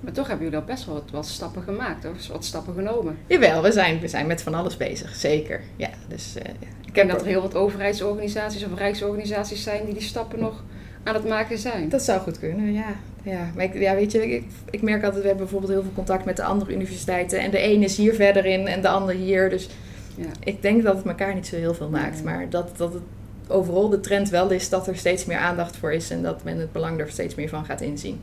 Maar 0.00 0.12
toch 0.12 0.26
hebben 0.26 0.44
jullie 0.44 0.60
al 0.60 0.66
best 0.66 0.86
wel 0.86 0.94
wat, 0.94 1.10
wat 1.10 1.26
stappen 1.26 1.62
gemaakt, 1.62 2.04
of 2.04 2.28
wat 2.28 2.44
stappen 2.44 2.74
genomen. 2.74 3.16
Jawel, 3.26 3.62
we 3.62 3.72
zijn, 3.72 4.00
we 4.00 4.08
zijn 4.08 4.26
met 4.26 4.42
van 4.42 4.54
alles 4.54 4.76
bezig, 4.76 5.14
zeker. 5.14 5.60
Ja, 5.76 5.88
dus, 6.08 6.34
eh, 6.36 6.50
Ik 6.86 6.92
ken 6.92 7.08
dat 7.08 7.20
er 7.20 7.26
heel 7.26 7.40
wat 7.40 7.54
overheidsorganisaties 7.54 8.64
of 8.64 8.78
rijksorganisaties 8.78 9.62
zijn 9.62 9.84
die 9.84 9.94
die 9.94 10.02
stappen 10.02 10.40
nog 10.40 10.62
aan 11.02 11.14
het 11.14 11.28
maken 11.28 11.58
zijn. 11.58 11.88
Dat 11.88 12.02
zou 12.02 12.20
goed 12.20 12.38
kunnen, 12.38 12.72
ja. 12.72 12.94
ja. 13.22 13.50
Maar 13.54 13.64
ik, 13.64 13.74
ja, 13.74 13.94
weet 13.94 14.12
je, 14.12 14.34
ik, 14.34 14.44
ik 14.70 14.82
merk 14.82 15.02
altijd, 15.04 15.22
we 15.22 15.28
hebben 15.28 15.44
bijvoorbeeld 15.44 15.72
heel 15.72 15.82
veel 15.82 15.92
contact 15.94 16.24
met 16.24 16.36
de 16.36 16.44
andere 16.44 16.72
universiteiten. 16.72 17.38
En 17.40 17.50
de 17.50 17.64
een 17.64 17.82
is 17.82 17.96
hier 17.96 18.14
verder 18.14 18.46
in 18.46 18.66
en 18.66 18.82
de 18.82 18.88
ander 18.88 19.14
hier. 19.14 19.50
Dus 19.50 19.68
Ja. 20.16 20.24
ik 20.40 20.62
denk 20.62 20.82
dat 20.82 20.96
het 20.96 21.06
elkaar 21.06 21.34
niet 21.34 21.46
zo 21.46 21.56
heel 21.56 21.74
veel 21.74 21.88
maakt. 21.88 22.14
Nee. 22.14 22.24
Maar 22.24 22.50
dat, 22.50 22.76
dat 22.76 22.92
het 22.92 23.02
overal 23.48 23.88
de 23.88 24.00
trend 24.00 24.28
wel 24.28 24.50
is 24.50 24.68
dat 24.68 24.86
er 24.86 24.96
steeds 24.96 25.24
meer 25.24 25.36
aandacht 25.38 25.76
voor 25.76 25.92
is. 25.92 26.10
En 26.10 26.22
dat 26.22 26.44
men 26.44 26.58
het 26.58 26.72
belang 26.72 27.00
er 27.00 27.10
steeds 27.10 27.34
meer 27.34 27.48
van 27.48 27.64
gaat 27.64 27.80
inzien. 27.80 28.20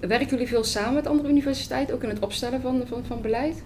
Werken 0.00 0.28
jullie 0.28 0.48
veel 0.48 0.64
samen 0.64 0.94
met 0.94 1.06
andere 1.06 1.28
universiteiten, 1.28 1.94
ook 1.94 2.02
in 2.02 2.08
het 2.08 2.18
opstellen 2.18 2.60
van, 2.60 2.82
van, 2.86 3.04
van 3.06 3.20
beleid? 3.20 3.62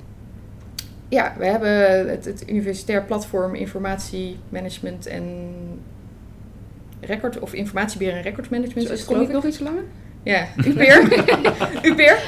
Ja, 1.09 1.35
we 1.39 1.45
hebben 1.45 2.09
het, 2.11 2.25
het 2.25 2.49
universitair 2.49 3.05
platform 3.05 3.55
informatiemanagement 3.55 5.07
en 5.07 5.25
record 7.01 7.39
of 7.39 7.53
informatiebeheer 7.53 8.17
en 8.17 8.23
recordmanagement 8.23 8.91
is 8.91 8.99
het, 8.99 9.09
Kom 9.09 9.21
ik. 9.21 9.29
nog 9.29 9.45
iets 9.47 9.59
langer? 9.59 9.83
Ja, 10.23 10.49
UPeer. 10.65 11.03
UPeer. 11.91 12.19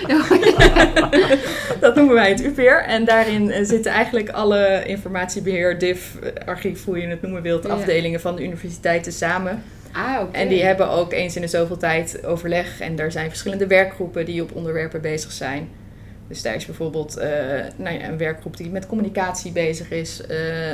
dat 1.80 1.94
noemen 1.94 2.14
wij 2.14 2.28
het 2.28 2.44
UPeer. 2.44 2.84
En 2.84 3.04
daarin 3.04 3.50
eh, 3.50 3.64
zitten 3.64 3.92
eigenlijk 3.92 4.28
alle 4.28 4.82
informatiebeheer, 4.86 5.78
DIF, 5.78 6.16
eh, 6.22 6.46
archief, 6.46 6.84
hoe 6.84 7.00
je 7.00 7.06
het 7.06 7.22
noemen 7.22 7.42
wilt, 7.42 7.68
afdelingen 7.68 8.20
van 8.20 8.36
de 8.36 8.42
universiteiten 8.42 9.12
samen. 9.12 9.62
Ah, 9.92 10.20
oké. 10.20 10.36
En 10.36 10.48
die 10.48 10.62
hebben 10.62 10.88
ook 10.90 11.12
eens 11.12 11.36
in 11.36 11.42
de 11.42 11.48
zoveel 11.48 11.76
tijd 11.76 12.24
overleg. 12.24 12.80
En 12.80 12.96
daar 12.96 13.12
zijn 13.12 13.28
verschillende 13.28 13.66
werkgroepen 13.66 14.24
die 14.24 14.42
op 14.42 14.54
onderwerpen 14.54 15.00
bezig 15.00 15.32
zijn. 15.32 15.68
Dus 16.28 16.42
daar 16.42 16.54
is 16.54 16.66
bijvoorbeeld 16.66 17.16
eh, 17.16 17.28
nou 17.76 17.98
ja, 17.98 18.08
een 18.08 18.18
werkgroep 18.18 18.56
die 18.56 18.70
met 18.70 18.86
communicatie 18.86 19.52
bezig 19.52 19.90
is, 19.90 20.20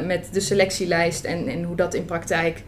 met 0.05 0.29
de 0.33 0.41
selectielijst 0.41 1.25
en, 1.25 1.49
en 1.49 1.63
hoe 1.63 1.77
dat 1.77 1.95
in 1.95 2.05
praktijk 2.05 2.63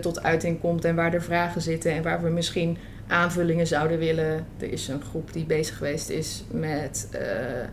tot 0.00 0.22
uiting 0.22 0.60
komt 0.60 0.84
en 0.84 0.94
waar 0.94 1.14
er 1.14 1.22
vragen 1.22 1.60
zitten 1.60 1.92
en 1.92 2.02
waar 2.02 2.22
we 2.22 2.28
misschien 2.28 2.78
aanvullingen 3.12 3.66
zouden 3.66 3.98
willen. 3.98 4.46
Er 4.58 4.72
is 4.72 4.88
een 4.88 5.02
groep 5.02 5.32
die 5.32 5.44
bezig 5.44 5.76
geweest 5.76 6.08
is 6.08 6.44
met 6.50 7.08
eh, 7.10 7.66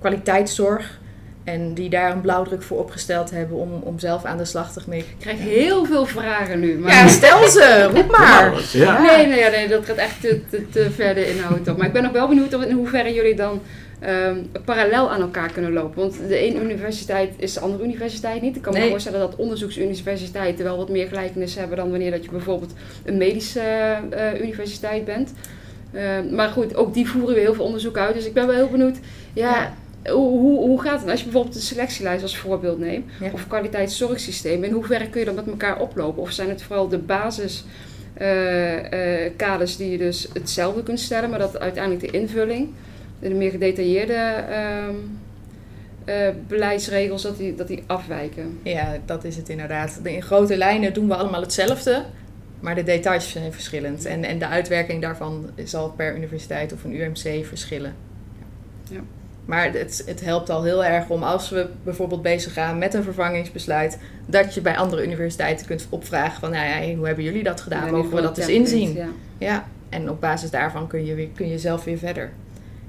kwaliteitszorg. 0.00 1.00
En 1.44 1.74
die 1.74 1.88
daar 1.88 2.12
een 2.12 2.20
blauwdruk 2.20 2.62
voor 2.62 2.78
opgesteld 2.78 3.30
hebben 3.30 3.56
om, 3.56 3.70
om 3.82 3.98
zelf 3.98 4.24
aan 4.24 4.36
de 4.38 4.44
slag 4.44 4.72
te 4.72 4.80
mee. 4.86 4.98
Ik 4.98 5.06
krijg 5.18 5.38
heel 5.38 5.84
veel 5.84 6.06
vragen 6.06 6.60
nu. 6.60 6.78
Maar... 6.78 6.92
Ja, 6.92 7.08
stel 7.08 7.48
ze, 7.48 7.88
roep 7.94 8.10
maar. 8.10 8.50
alles, 8.50 8.72
ja. 8.72 9.02
Nee, 9.02 9.26
nee, 9.26 9.50
nee, 9.50 9.68
dat 9.68 9.84
gaat 9.84 9.96
echt 9.96 10.20
te, 10.20 10.40
te, 10.50 10.68
te 10.68 10.90
ver 10.90 11.14
de 11.14 11.30
inhoud 11.30 11.68
op. 11.68 11.76
Maar 11.76 11.86
ik 11.86 11.92
ben 11.92 12.06
ook 12.06 12.12
wel 12.12 12.28
benieuwd 12.28 12.54
of 12.54 12.62
in 12.64 12.76
hoeverre 12.76 13.12
jullie 13.14 13.34
dan 13.34 13.60
ehm, 14.00 14.36
parallel 14.64 15.10
aan 15.10 15.20
elkaar 15.20 15.52
kunnen 15.52 15.72
lopen. 15.72 16.00
Want 16.00 16.18
de 16.28 16.36
ene 16.38 16.60
universiteit 16.60 17.30
is 17.36 17.52
de 17.52 17.60
andere 17.60 17.84
universiteit 17.84 18.42
niet. 18.42 18.56
Ik 18.56 18.62
kan 18.62 18.72
me 18.72 18.78
Nee. 18.78 18.90
voorstellen 18.90 19.20
dat 19.20 19.36
onderzoeksuniversiteiten 19.36 20.64
wel 20.64 20.76
wat 20.76 20.88
meer 20.88 21.08
gelijkenis 21.08 21.54
hebben 21.54 21.76
dan 21.76 21.90
wanneer 21.90 22.10
dat 22.10 22.24
je 22.24 22.30
bijvoorbeeld 22.30 22.72
een 23.04 23.16
medische 23.16 23.60
eh, 24.10 24.40
universiteit 24.40 25.04
bent. 25.04 25.32
Ehm, 25.92 26.34
maar 26.34 26.48
goed, 26.48 26.76
ook 26.76 26.94
die 26.94 27.08
voeren 27.08 27.34
weer 27.34 27.44
heel 27.44 27.54
veel 27.54 27.64
onderzoek 27.64 27.96
uit. 27.96 28.14
Dus 28.14 28.26
ik 28.26 28.32
ben 28.34 28.46
wel 28.46 28.56
heel 28.56 28.68
benieuwd. 28.70 28.96
Ja, 29.32 29.74
Hoe, 30.10 30.38
hoe, 30.38 30.58
hoe 30.58 30.80
gaat 30.80 31.00
het 31.00 31.10
als 31.10 31.18
je 31.18 31.24
bijvoorbeeld 31.24 31.54
de 31.54 31.60
selectielijst 31.60 32.22
als 32.22 32.36
voorbeeld 32.36 32.78
neemt? 32.78 33.10
Ja. 33.20 33.30
Of 33.32 33.46
kwaliteitszorgsysteem. 33.46 34.64
In 34.64 34.72
hoeverre 34.72 35.08
kun 35.08 35.20
je 35.20 35.26
dat 35.26 35.34
met 35.34 35.46
elkaar 35.46 35.80
oplopen? 35.80 36.22
Of 36.22 36.32
zijn 36.32 36.48
het 36.48 36.62
vooral 36.62 36.88
de 36.88 36.98
basis 36.98 37.64
eh, 38.18 39.26
eh, 39.26 39.60
die 39.76 39.90
je 39.90 39.98
dus 39.98 40.28
hetzelfde 40.32 40.82
kunt 40.82 41.00
stellen, 41.00 41.30
maar 41.30 41.38
dat 41.38 41.58
uiteindelijk 41.58 42.12
de 42.12 42.18
invulling, 42.18 42.68
de 43.18 43.30
meer 43.30 43.50
gedetailleerde 43.50 44.14
ehm, 44.14 44.94
eh, 46.04 46.28
beleidsregels, 46.46 47.22
dat 47.22 47.36
die, 47.36 47.54
dat 47.54 47.68
die 47.68 47.82
afwijken. 47.86 48.58
Ja, 48.62 48.96
dat 49.04 49.24
is 49.24 49.36
het 49.36 49.48
inderdaad. 49.48 50.00
In 50.02 50.22
grote 50.22 50.56
lijnen 50.56 50.94
doen 50.94 51.08
we 51.08 51.14
allemaal 51.14 51.40
hetzelfde, 51.40 52.04
maar 52.60 52.74
de 52.74 52.82
details 52.82 53.30
zijn 53.30 53.52
verschillend. 53.52 54.04
En, 54.04 54.24
en 54.24 54.38
de 54.38 54.46
uitwerking 54.46 55.02
daarvan 55.02 55.50
zal 55.64 55.90
per 55.90 56.16
universiteit 56.16 56.72
of 56.72 56.84
een 56.84 56.94
UMC 56.94 57.46
verschillen. 57.46 57.94
Ja. 58.90 59.00
Maar 59.48 59.72
het, 59.72 60.02
het 60.06 60.20
helpt 60.20 60.50
al 60.50 60.62
heel 60.62 60.84
erg 60.84 61.08
om 61.08 61.22
als 61.22 61.50
we 61.50 61.68
bijvoorbeeld 61.82 62.22
bezig 62.22 62.52
gaan 62.52 62.78
met 62.78 62.94
een 62.94 63.02
vervangingsbesluit, 63.02 63.98
dat 64.26 64.54
je 64.54 64.60
bij 64.60 64.76
andere 64.76 65.04
universiteiten 65.04 65.66
kunt 65.66 65.86
opvragen 65.88 66.40
van, 66.40 66.50
nou 66.50 66.66
ja, 66.66 66.94
hoe 66.96 67.06
hebben 67.06 67.24
jullie 67.24 67.42
dat 67.42 67.60
gedaan? 67.60 67.84
Ja, 67.84 67.90
Mogen 67.90 68.14
we 68.14 68.20
dat 68.22 68.38
eens 68.38 68.48
inzien? 68.48 68.94
Ja. 68.94 69.06
Ja, 69.38 69.64
en 69.88 70.10
op 70.10 70.20
basis 70.20 70.50
daarvan 70.50 70.86
kun 70.86 71.04
je, 71.04 71.14
weer, 71.14 71.28
kun 71.34 71.48
je 71.48 71.58
zelf 71.58 71.84
weer 71.84 71.98
verder. 71.98 72.30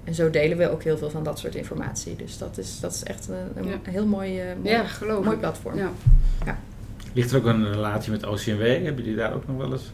En 0.04 0.14
zo 0.14 0.30
delen 0.30 0.58
we 0.58 0.72
ook 0.72 0.84
heel 0.84 0.98
veel 0.98 1.10
van 1.10 1.24
dat 1.24 1.40
soort 1.40 1.56
informatie. 1.56 2.16
Dus 2.16 2.38
dat 2.38 2.58
is, 2.58 2.80
dat 2.80 2.94
is 2.94 3.04
echt 3.04 3.28
een, 3.28 3.64
een 3.64 3.70
Ja. 3.70 3.92
heel 3.92 4.06
mooi, 4.06 4.40
eh, 4.40 4.46
mooi, 4.62 4.70
ja, 4.76 4.84
geloof 4.84 5.26
mooi 5.26 5.38
platform. 5.38 5.78
Ja. 5.78 5.90
Ligt 7.14 7.32
er 7.32 7.38
ook 7.38 7.46
een 7.46 7.72
relatie 7.72 8.12
met 8.12 8.26
OCMW? 8.26 8.62
Hebben 8.62 8.96
jullie 8.96 9.16
daar 9.16 9.34
ook 9.34 9.48
nog 9.48 9.58
wel 9.58 9.72
eens 9.72 9.92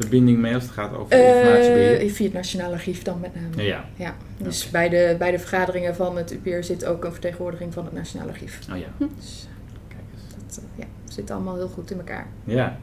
verbinding 0.00 0.38
mee 0.38 0.54
als 0.54 0.62
het 0.62 0.72
gaat 0.72 0.94
over 0.96 1.12
Eh, 1.12 1.36
informatiebeheer? 1.36 2.10
via 2.10 2.24
het 2.24 2.34
Nationaal 2.34 2.72
Archief 2.72 3.02
dan 3.02 3.20
met 3.20 3.30
name. 3.34 3.66
Ja, 3.66 3.84
Ja, 3.96 4.14
dus 4.38 4.70
bij, 4.70 4.88
de, 4.88 5.14
bij 5.18 5.30
de 5.30 5.38
vergaderingen 5.38 5.94
van 5.94 6.16
het 6.16 6.32
UPR 6.32 6.62
zit 6.62 6.84
ook 6.84 7.04
een 7.04 7.12
vertegenwoordiging 7.12 7.74
van 7.74 7.84
het 7.84 7.92
Nationaal 7.94 8.28
Archief. 8.28 8.58
oh 8.72 8.78
ja. 8.78 8.86
Dus 9.16 9.48
Kijk 9.88 10.00
eens. 10.14 10.54
dat 10.56 10.64
eh, 10.64 10.78
ja, 10.78 11.12
zit 11.12 11.30
allemaal 11.30 11.54
heel 11.56 11.68
goed 11.68 11.90
in 11.90 11.98
elkaar. 11.98 12.26
Ja, 12.44 12.78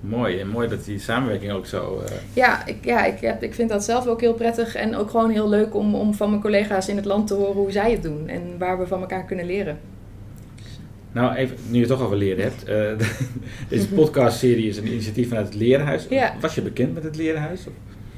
mooi. 0.00 0.40
En 0.40 0.48
mooi 0.48 0.68
dat 0.68 0.84
die 0.84 0.98
samenwerking 0.98 1.52
ook 1.52 1.66
zo... 1.66 2.02
eh, 2.06 2.12
Ja, 2.32 2.66
ik, 2.66 2.84
ja 2.84 3.04
ik, 3.04 3.20
heb, 3.20 3.42
ik 3.42 3.54
vind 3.54 3.68
dat 3.70 3.84
zelf 3.84 4.06
ook 4.06 4.20
heel 4.20 4.34
prettig 4.34 4.74
en 4.74 4.96
ook 4.96 5.10
gewoon 5.10 5.30
heel 5.30 5.48
leuk 5.48 5.74
om, 5.74 5.94
om 5.94 6.14
van 6.14 6.28
mijn 6.30 6.42
collega's 6.42 6.88
in 6.88 6.96
het 6.96 7.04
land 7.04 7.26
te 7.26 7.34
horen 7.34 7.54
hoe 7.54 7.70
zij 7.72 7.90
het 7.92 8.02
doen 8.02 8.28
en 8.28 8.58
waar 8.58 8.78
we 8.78 8.86
van 8.86 9.00
elkaar 9.00 9.24
kunnen 9.24 9.46
leren. 9.46 9.78
Nou, 11.14 11.34
even, 11.34 11.56
nu 11.68 11.74
je 11.74 11.80
het 11.80 11.88
toch 11.88 12.00
over 12.02 12.16
leren 12.16 12.42
hebt. 12.44 12.64
eh, 12.64 13.08
deze 13.68 13.88
podcastserie 13.88 14.68
is 14.68 14.76
een 14.76 14.86
initiatief 14.86 15.28
vanuit 15.28 15.46
het 15.46 15.54
Lerenhuis. 15.56 16.06
Ja. 16.10 16.34
Was 16.40 16.54
je 16.54 16.62
bekend 16.62 16.94
met 16.94 17.02
het 17.02 17.16
Lerenhuis? 17.16 17.66
Of? 17.66 17.72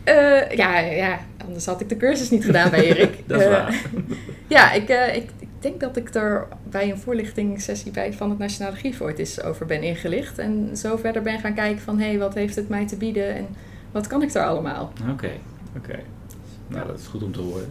Eh, 0.04 0.56
ja, 0.56 0.78
ja, 0.78 1.18
anders 1.44 1.66
had 1.66 1.80
ik 1.80 1.88
de 1.88 1.96
cursus 1.96 2.30
niet 2.30 2.44
gedaan 2.44 2.70
bij 2.70 2.84
Erik. 2.84 3.14
Dat 3.26 3.40
is 3.40 3.46
Eh, 3.46 3.52
waar. 3.52 3.82
Ja, 4.48 4.72
ik, 4.72 4.88
ik, 5.14 5.30
ik 5.38 5.48
denk 5.60 5.80
dat 5.80 5.96
ik 5.96 6.14
er 6.14 6.46
bij 6.70 6.90
een 6.90 6.98
voorlichtingssessie 6.98 7.92
bij 7.92 8.12
van 8.12 8.30
het 8.30 8.38
Nationaal 8.38 8.70
Archief 8.70 9.00
ooit 9.00 9.18
eens 9.18 9.42
over 9.42 9.66
ben 9.66 9.82
ingelicht. 9.82 10.38
En 10.38 10.76
zo 10.76 10.96
verder 10.96 11.22
ben 11.22 11.38
gaan 11.40 11.54
kijken 11.54 11.82
van, 11.82 11.98
hé, 11.98 12.06
hey, 12.08 12.18
wat 12.18 12.34
heeft 12.34 12.56
het 12.56 12.68
mij 12.68 12.86
te 12.86 12.96
bieden 12.96 13.34
en 13.34 13.46
wat 13.92 14.06
kan 14.06 14.22
ik 14.22 14.32
daar 14.32 14.46
allemaal? 14.46 14.92
Oké, 15.12 15.30
oké. 15.76 15.98
Nou, 16.68 16.86
dat 16.86 16.98
is 16.98 17.06
goed 17.06 17.22
om 17.22 17.32
te 17.32 17.40
horen. 17.40 17.66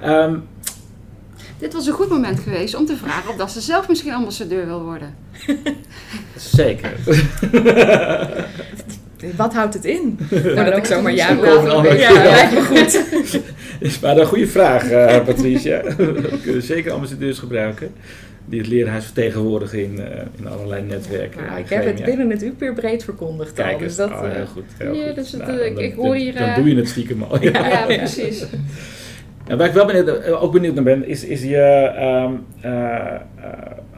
Ehm, 0.00 0.38
dit 1.60 1.72
was 1.72 1.86
een 1.86 1.92
goed 1.92 2.08
moment 2.08 2.40
geweest 2.40 2.74
om 2.74 2.86
te 2.86 2.96
vragen 2.96 3.30
of 3.30 3.36
dat 3.36 3.50
ze 3.50 3.60
zelf 3.60 3.88
misschien 3.88 4.12
ambassadeur 4.12 4.66
wil 4.66 4.82
worden. 4.84 5.14
Zeker. 6.36 6.92
Wat 9.36 9.54
houdt 9.54 9.74
het 9.74 9.84
in? 9.84 10.18
Nou, 10.30 10.42
dat 10.54 10.66
dat 10.66 10.76
ik 10.76 10.84
zomaar 10.84 11.12
ja 11.14 11.40
wil. 11.40 11.64
Ja, 11.64 11.82
weten. 11.82 12.12
lijkt 12.22 12.52
me 12.52 12.60
goed. 12.62 13.04
is 13.90 13.98
maar 14.00 14.16
een 14.16 14.26
goede 14.26 14.46
vraag, 14.46 14.90
eh, 14.90 15.24
Patricia. 15.24 15.82
We 15.96 16.38
kunnen 16.42 16.62
zeker 16.62 16.92
ambassadeurs 16.92 17.38
gebruiken 17.38 17.92
die 18.46 18.58
het 18.58 18.68
leerhuis 18.68 19.04
vertegenwoordigen 19.04 19.82
in, 19.84 20.00
eh, 20.00 20.20
in 20.38 20.46
allerlei 20.48 20.82
netwerken. 20.82 21.40
Nou, 21.44 21.52
en 21.56 21.58
ik 21.62 21.68
heb 21.68 21.84
het 21.84 22.04
binnen 22.04 22.30
het 22.30 22.42
UPR 22.42 22.72
breed 22.72 23.04
verkondigd 23.04 23.58
al. 23.58 23.64
Kijk 23.64 23.78
Dus 23.78 23.86
eens, 23.86 23.96
dat, 23.96 24.10
oh, 24.10 24.26
eh, 24.26 24.32
heel 24.34 24.46
goed. 24.46 24.64
Heel 24.78 24.94
Ja, 24.94 25.06
goed. 25.06 25.14
dus 25.14 25.32
het, 25.32 25.46
Nou, 25.46 25.60
ik- 25.60 25.74
dan- 25.74 25.84
ik 25.84 25.94
hoor 25.94 26.04
dan- 26.06 26.14
hier, 26.16 26.34
Dan 26.38 26.54
doe 26.54 26.68
je 26.68 26.76
het 26.76 26.88
stiekem 26.88 27.22
al. 27.22 27.42
Ja. 27.42 27.68
Ja, 27.68 27.84
precies. 27.86 28.44
En 29.50 29.58
waar 29.58 29.66
ik 29.66 29.72
wel 29.72 29.86
benieuwd, 29.86 30.08
eh, 30.08 30.42
ook 30.42 30.52
benieuwd 30.52 30.74
naar 30.74 30.84
ben, 30.84 31.06
is, 31.08 31.24
is 31.24 31.42
je, 31.42 31.56
ehm, 31.96 32.32
eh, 32.60 33.14
eh, 33.14 33.20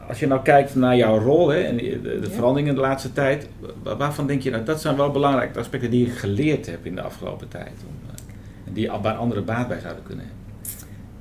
als 0.07 0.19
je 0.19 0.27
nou 0.27 0.41
kijkt 0.41 0.75
naar 0.75 0.95
jouw 0.95 1.19
rol 1.19 1.49
hè, 1.49 1.59
en 1.59 1.77
de, 1.77 2.01
de 2.01 2.19
Ja. 2.21 2.29
veranderingen 2.29 2.75
de 2.75 2.81
laatste 2.81 3.13
tijd, 3.13 3.47
wa- 3.83 3.97
waarvan 3.97 4.27
denk 4.27 4.41
je 4.41 4.49
nou, 4.49 4.63
dat 4.63 4.81
zijn 4.81 4.95
wel 4.95 5.11
belangrijke 5.11 5.59
aspecten 5.59 5.89
die 5.89 6.05
je 6.05 6.11
geleerd 6.11 6.65
hebt 6.65 6.85
in 6.85 6.95
de 6.95 7.01
afgelopen 7.01 7.47
tijd, 7.47 7.71
om, 7.87 8.15
en 8.67 8.73
die 8.73 8.91
waar 9.01 9.13
anderen 9.15 9.45
baat 9.45 9.67
bij 9.67 9.79
zouden 9.79 10.03
kunnen 10.03 10.25
hebben? 10.25 10.41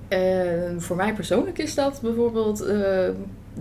Eh, 0.08 0.80
voor 0.82 0.96
mij 0.96 1.12
persoonlijk 1.12 1.58
is 1.58 1.74
dat 1.74 1.98
bijvoorbeeld 2.02 2.60
eh, 2.60 3.08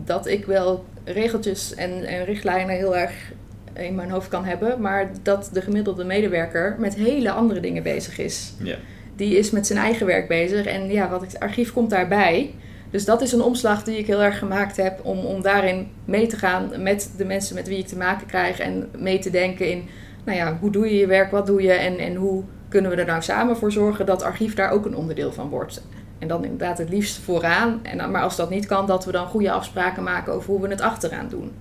dat 0.06 0.28
ik 0.28 0.46
wel 0.46 0.86
regeltjes 1.04 1.76
en, 1.76 2.04
en 2.04 2.26
richtlijnen 2.26 2.76
heel 2.76 2.98
erg 2.98 3.32
in 3.74 3.96
mijn 3.96 4.10
hoofd 4.10 4.28
kan 4.30 4.46
hebben, 4.46 4.82
maar 4.82 5.10
dat 5.24 5.50
de 5.54 5.62
gemiddelde 5.62 6.04
medewerker 6.04 6.76
met 6.80 6.96
hele 6.96 7.32
andere 7.32 7.60
dingen 7.60 7.84
bezig 7.84 8.18
is. 8.18 8.54
Ja. 8.64 8.76
Die 9.22 9.38
is 9.38 9.52
met 9.52 9.68
zijn 9.68 9.80
eigen 9.80 10.06
werk 10.06 10.28
bezig 10.28 10.66
en 10.66 10.92
ja, 10.92 11.10
wat 11.10 11.22
het 11.22 11.40
archief 11.40 11.74
komt 11.74 11.90
daarbij. 11.90 12.54
Dus 12.90 13.06
dat 13.06 13.22
is 13.22 13.32
een 13.32 13.42
omslag 13.42 13.84
die 13.84 13.98
ik 13.98 14.08
heel 14.08 14.22
erg 14.22 14.38
gemaakt 14.38 14.78
heb 14.78 15.00
om, 15.06 15.18
om 15.18 15.42
daarin 15.42 15.88
mee 16.06 16.28
te 16.28 16.38
gaan 16.38 16.72
met 16.78 17.12
de 17.18 17.26
mensen 17.26 17.56
met 17.56 17.68
wie 17.68 17.78
ik 17.78 17.88
te 17.88 17.98
maken 17.98 18.28
krijg 18.28 18.60
en 18.60 18.90
mee 18.98 19.20
te 19.20 19.30
denken 19.30 19.70
in, 19.70 19.84
nou 20.24 20.38
ja, 20.38 20.58
hoe 20.60 20.72
doe 20.72 20.86
je 20.86 20.98
je 20.98 21.08
werk, 21.08 21.32
wat 21.32 21.46
doe 21.46 21.62
je 21.62 21.72
en, 21.72 21.98
en 21.98 22.16
hoe 22.16 22.44
kunnen 22.70 22.92
we 22.92 22.98
er 22.98 23.06
nou 23.06 23.22
samen 23.22 23.58
voor 23.58 23.72
zorgen 23.72 24.06
dat 24.06 24.24
archief 24.24 24.54
daar 24.54 24.72
ook 24.72 24.86
een 24.86 24.96
onderdeel 24.96 25.32
van 25.32 25.50
wordt. 25.50 25.84
En 26.20 26.28
dan 26.28 26.44
inderdaad 26.44 26.78
het 26.78 26.90
liefst 26.90 27.18
vooraan. 27.18 27.80
En 27.84 28.12
maar 28.12 28.22
als 28.22 28.36
dat 28.36 28.50
niet 28.50 28.66
kan, 28.66 28.88
dat 28.88 29.06
we 29.06 29.12
dan 29.12 29.28
goede 29.28 29.52
afspraken 29.52 30.04
maken 30.04 30.34
over 30.34 30.50
hoe 30.50 30.62
we 30.62 30.68
het 30.68 30.82
achteraan 30.82 31.30
doen. 31.30 31.52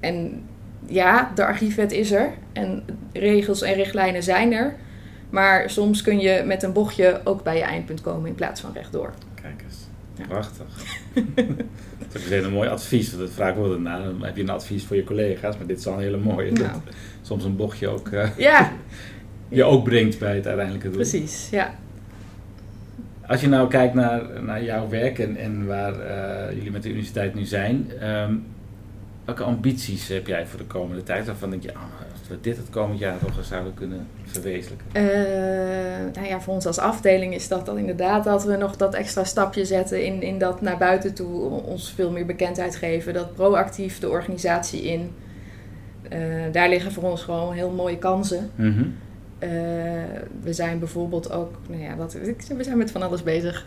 En 0.00 0.42
ja, 0.86 1.30
de 1.34 1.44
archiefwet 1.44 1.92
is 1.92 2.12
er. 2.12 2.30
En 2.52 2.84
regels 3.12 3.62
en 3.62 3.74
richtlijnen 3.74 4.22
zijn 4.22 4.52
er. 4.52 4.76
Maar 5.30 5.70
soms 5.70 6.02
kun 6.02 6.18
je 6.20 6.42
met 6.46 6.62
een 6.62 6.72
bochtje 6.72 7.20
ook 7.24 7.42
bij 7.42 7.56
je 7.56 7.62
eindpunt 7.62 8.00
komen 8.00 8.28
in 8.28 8.34
plaats 8.34 8.60
van 8.60 8.72
rechtdoor. 8.74 9.12
Kijk 9.42 9.62
eens, 9.66 9.76
Ja. 10.18 10.26
prachtig. 10.26 10.66
dat 12.12 12.22
is 12.22 12.32
ook 12.38 12.44
een 12.44 12.52
mooi 12.52 12.68
advies, 12.68 13.08
want 13.10 13.22
dat 13.22 13.30
vraag 13.32 13.50
ik 13.50 13.56
wel 13.56 13.78
nou, 13.78 14.04
dan 14.04 14.24
heb 14.24 14.36
je 14.36 14.42
een 14.42 14.50
advies 14.50 14.84
voor 14.84 14.96
je 14.96 15.04
collega's, 15.04 15.56
maar 15.56 15.66
dit 15.66 15.78
is 15.78 15.86
al 15.86 15.92
een 15.92 16.00
hele 16.00 16.16
mooie. 16.16 16.50
Nou. 16.52 16.68
Dat 16.84 16.94
soms 17.22 17.44
een 17.44 17.56
bochtje 17.56 17.88
ook, 17.88 18.08
eh, 18.08 18.28
Ja, 18.36 18.72
je 19.48 19.64
ook 19.64 19.84
brengt 19.84 20.18
bij 20.18 20.34
het 20.34 20.46
uiteindelijke 20.46 20.86
doel. 20.88 20.96
precies. 20.96 21.48
Ja. 21.50 21.74
Als 23.26 23.40
je 23.40 23.48
nou 23.48 23.68
kijkt 23.68 23.94
naar, 23.94 24.42
naar 24.42 24.64
jouw 24.64 24.88
werk 24.88 25.18
en, 25.18 25.36
en 25.36 25.66
waar 25.66 26.00
eh, 26.00 26.54
jullie 26.56 26.70
met 26.70 26.82
de 26.82 26.88
universiteit 26.88 27.34
nu 27.34 27.44
zijn, 27.44 27.90
ehm, 28.00 28.34
welke 29.24 29.42
ambities 29.42 30.08
heb 30.08 30.26
jij 30.26 30.46
voor 30.46 30.58
de 30.58 30.64
komende 30.64 31.02
tijd? 31.02 31.26
Waarvan 31.26 31.50
denk 31.50 31.62
je, 31.62 31.74
ah, 31.74 31.82
we 32.30 32.40
dit 32.40 32.56
het 32.56 32.70
komend 32.70 32.98
jaar 32.98 33.18
toch 33.18 33.36
eens 33.36 33.48
zouden 33.48 33.74
kunnen 33.74 34.06
verwezenlijken? 34.24 34.86
Eh, 34.92 36.14
nou 36.14 36.26
ja, 36.26 36.40
voor 36.40 36.54
ons 36.54 36.66
als 36.66 36.78
afdeling 36.78 37.34
is 37.34 37.48
dat 37.48 37.66
dan 37.66 37.78
inderdaad 37.78 38.24
dat 38.24 38.44
we 38.44 38.56
nog 38.56 38.76
dat 38.76 38.94
extra 38.94 39.24
stapje 39.24 39.64
zetten 39.64 40.04
in, 40.04 40.22
in 40.22 40.38
dat 40.38 40.60
naar 40.60 40.78
buiten 40.78 41.14
toe 41.14 41.50
ons 41.50 41.92
veel 41.92 42.10
meer 42.10 42.26
bekendheid 42.26 42.76
geven. 42.76 43.14
Dat 43.14 43.34
proactief 43.34 43.98
de 43.98 44.08
organisatie 44.08 44.82
in. 44.82 45.10
Eh, 46.08 46.18
daar 46.52 46.68
liggen 46.68 46.92
voor 46.92 47.10
ons 47.10 47.22
gewoon 47.22 47.52
heel 47.52 47.70
mooie 47.70 47.98
kansen. 47.98 48.50
Mhm. 48.54 48.84
Eh, 49.38 49.50
we 50.42 50.52
zijn 50.52 50.78
bijvoorbeeld 50.78 51.32
ook, 51.32 51.54
nou 51.68 51.82
ja, 51.82 51.96
wat, 51.96 52.12
we 52.56 52.64
zijn 52.64 52.78
met 52.78 52.90
van 52.90 53.02
alles 53.02 53.22
bezig. 53.22 53.66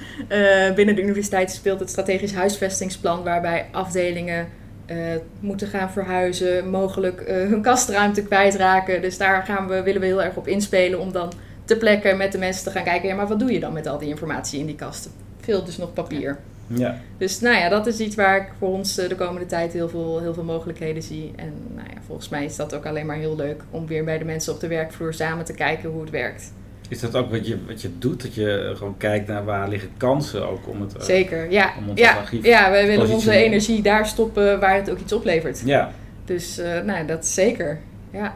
Binnen 0.75 0.95
de 0.95 1.01
universiteit 1.01 1.51
speelt 1.51 1.79
het 1.79 1.89
strategisch 1.89 2.33
huisvestingsplan, 2.33 3.23
waarbij 3.23 3.65
afdelingen 3.71 4.47
eh, 4.85 4.97
moeten 5.39 5.67
gaan 5.67 5.91
verhuizen, 5.91 6.69
mogelijk 6.69 7.21
eh, 7.21 7.35
hun 7.35 7.61
kastruimte 7.61 8.23
kwijtraken. 8.23 9.01
Dus 9.01 9.17
daar 9.17 9.43
gaan 9.43 9.67
we, 9.67 9.83
willen 9.83 10.01
we 10.01 10.07
heel 10.07 10.23
erg 10.23 10.35
op 10.35 10.47
inspelen 10.47 10.99
om 10.99 11.11
dan 11.11 11.31
te 11.65 11.77
plekken 11.77 12.17
met 12.17 12.31
de 12.31 12.37
mensen 12.37 12.63
te 12.63 12.71
gaan 12.71 12.83
kijken. 12.83 13.09
Ja, 13.09 13.15
maar 13.15 13.27
wat 13.27 13.39
doe 13.39 13.51
je 13.51 13.59
dan 13.59 13.73
met 13.73 13.87
al 13.87 13.97
die 13.97 14.09
informatie 14.09 14.59
in 14.59 14.65
die 14.65 14.75
kasten? 14.75 15.11
Veel 15.39 15.63
dus 15.63 15.77
nog 15.77 15.93
papier. 15.93 16.37
Ja, 16.67 16.97
Dus 17.17 17.39
nou 17.39 17.55
ja, 17.55 17.69
dat 17.69 17.87
is 17.87 17.99
iets 17.99 18.15
waar 18.15 18.37
ik 18.37 18.47
voor 18.57 18.69
ons 18.69 18.97
eh, 18.97 19.09
de 19.09 19.15
komende 19.15 19.45
tijd 19.45 19.73
heel 19.73 19.89
veel, 19.89 20.19
heel 20.19 20.33
veel 20.33 20.43
mogelijkheden 20.43 21.03
zie. 21.03 21.31
En 21.35 21.53
nou 21.75 21.87
ja, 21.93 22.01
volgens 22.05 22.29
mij 22.29 22.45
is 22.45 22.55
dat 22.55 22.75
ook 22.75 22.85
alleen 22.85 23.05
maar 23.05 23.17
heel 23.17 23.35
leuk 23.35 23.63
om 23.69 23.87
weer 23.87 24.03
bij 24.03 24.17
de 24.17 24.25
mensen 24.25 24.53
op 24.53 24.59
de 24.59 24.67
werkvloer 24.67 25.13
samen 25.13 25.45
te 25.45 25.53
kijken 25.53 25.89
hoe 25.89 26.01
het 26.01 26.09
werkt. 26.09 26.53
Is 26.93 26.99
dat 26.99 27.15
ook 27.15 27.31
wat 27.31 27.47
je, 27.47 27.57
wat 27.67 27.81
je 27.81 27.89
doet? 27.97 28.21
Dat 28.21 28.33
je 28.35 28.73
gewoon 28.75 28.97
kijkt 28.97 29.27
naar 29.27 29.45
waar 29.45 29.69
liggen 29.69 29.89
kansen 29.97 30.49
ook 30.49 30.67
om 30.67 30.81
het... 30.81 30.95
eh, 30.95 31.01
Zeker, 31.01 31.51
ja. 31.51 31.73
om 31.77 31.91
Ja, 31.95 32.13
archief 32.13 32.45
ja, 32.45 32.71
wij 32.71 32.87
willen 32.87 33.09
onze 33.09 33.31
energie 33.31 33.81
daar 33.81 34.07
stoppen 34.07 34.59
waar 34.59 34.75
het 34.75 34.89
ook 34.89 34.99
iets 34.99 35.13
oplevert. 35.13 35.61
Ja, 35.65 35.91
Dus 36.25 36.57
eh, 36.57 36.81
nou, 36.81 37.05
dat 37.05 37.25
zeker. 37.25 37.79
Ja. 38.11 38.35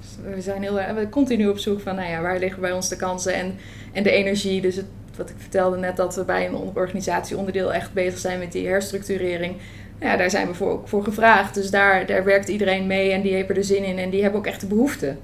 Dus 0.00 0.34
we 0.34 0.40
zijn 0.40 0.62
heel 0.62 0.74
we 0.74 1.08
continu 1.10 1.48
op 1.48 1.58
zoek 1.58 1.80
van, 1.80 1.94
nou 1.94 2.08
ja, 2.08 2.20
waar 2.20 2.38
liggen 2.38 2.60
bij 2.60 2.72
ons 2.72 2.88
de 2.88 2.96
kansen 2.96 3.34
en, 3.34 3.54
en 3.92 4.02
de 4.02 4.10
energie. 4.10 4.60
Dus 4.60 4.76
het, 4.76 4.86
wat 5.16 5.30
ik 5.30 5.36
vertelde 5.38 5.76
net, 5.76 5.96
dat 5.96 6.14
we 6.14 6.24
bij 6.24 6.46
een 6.46 6.54
organisatieonderdeel 6.74 7.72
echt 7.74 7.92
bezig 7.92 8.18
zijn 8.18 8.38
met 8.38 8.52
die 8.52 8.66
herstructurering. 8.68 9.54
Nou 9.98 10.12
Ja, 10.12 10.16
daar 10.16 10.30
zijn 10.30 10.46
we 10.46 10.54
voor, 10.54 10.70
ook 10.70 10.88
voor 10.88 11.04
gevraagd. 11.04 11.54
Dus 11.54 11.70
daar, 11.70 12.06
daar 12.06 12.24
werkt 12.24 12.48
iedereen 12.48 12.86
mee 12.86 13.10
en 13.12 13.22
die 13.22 13.32
heeft 13.34 13.48
er 13.48 13.54
de 13.54 13.62
zin 13.62 13.84
in 13.84 13.98
en 13.98 14.10
die 14.10 14.22
hebben 14.22 14.40
ook 14.40 14.46
echt 14.46 14.60
de 14.60 14.66
behoefte. 14.66 15.16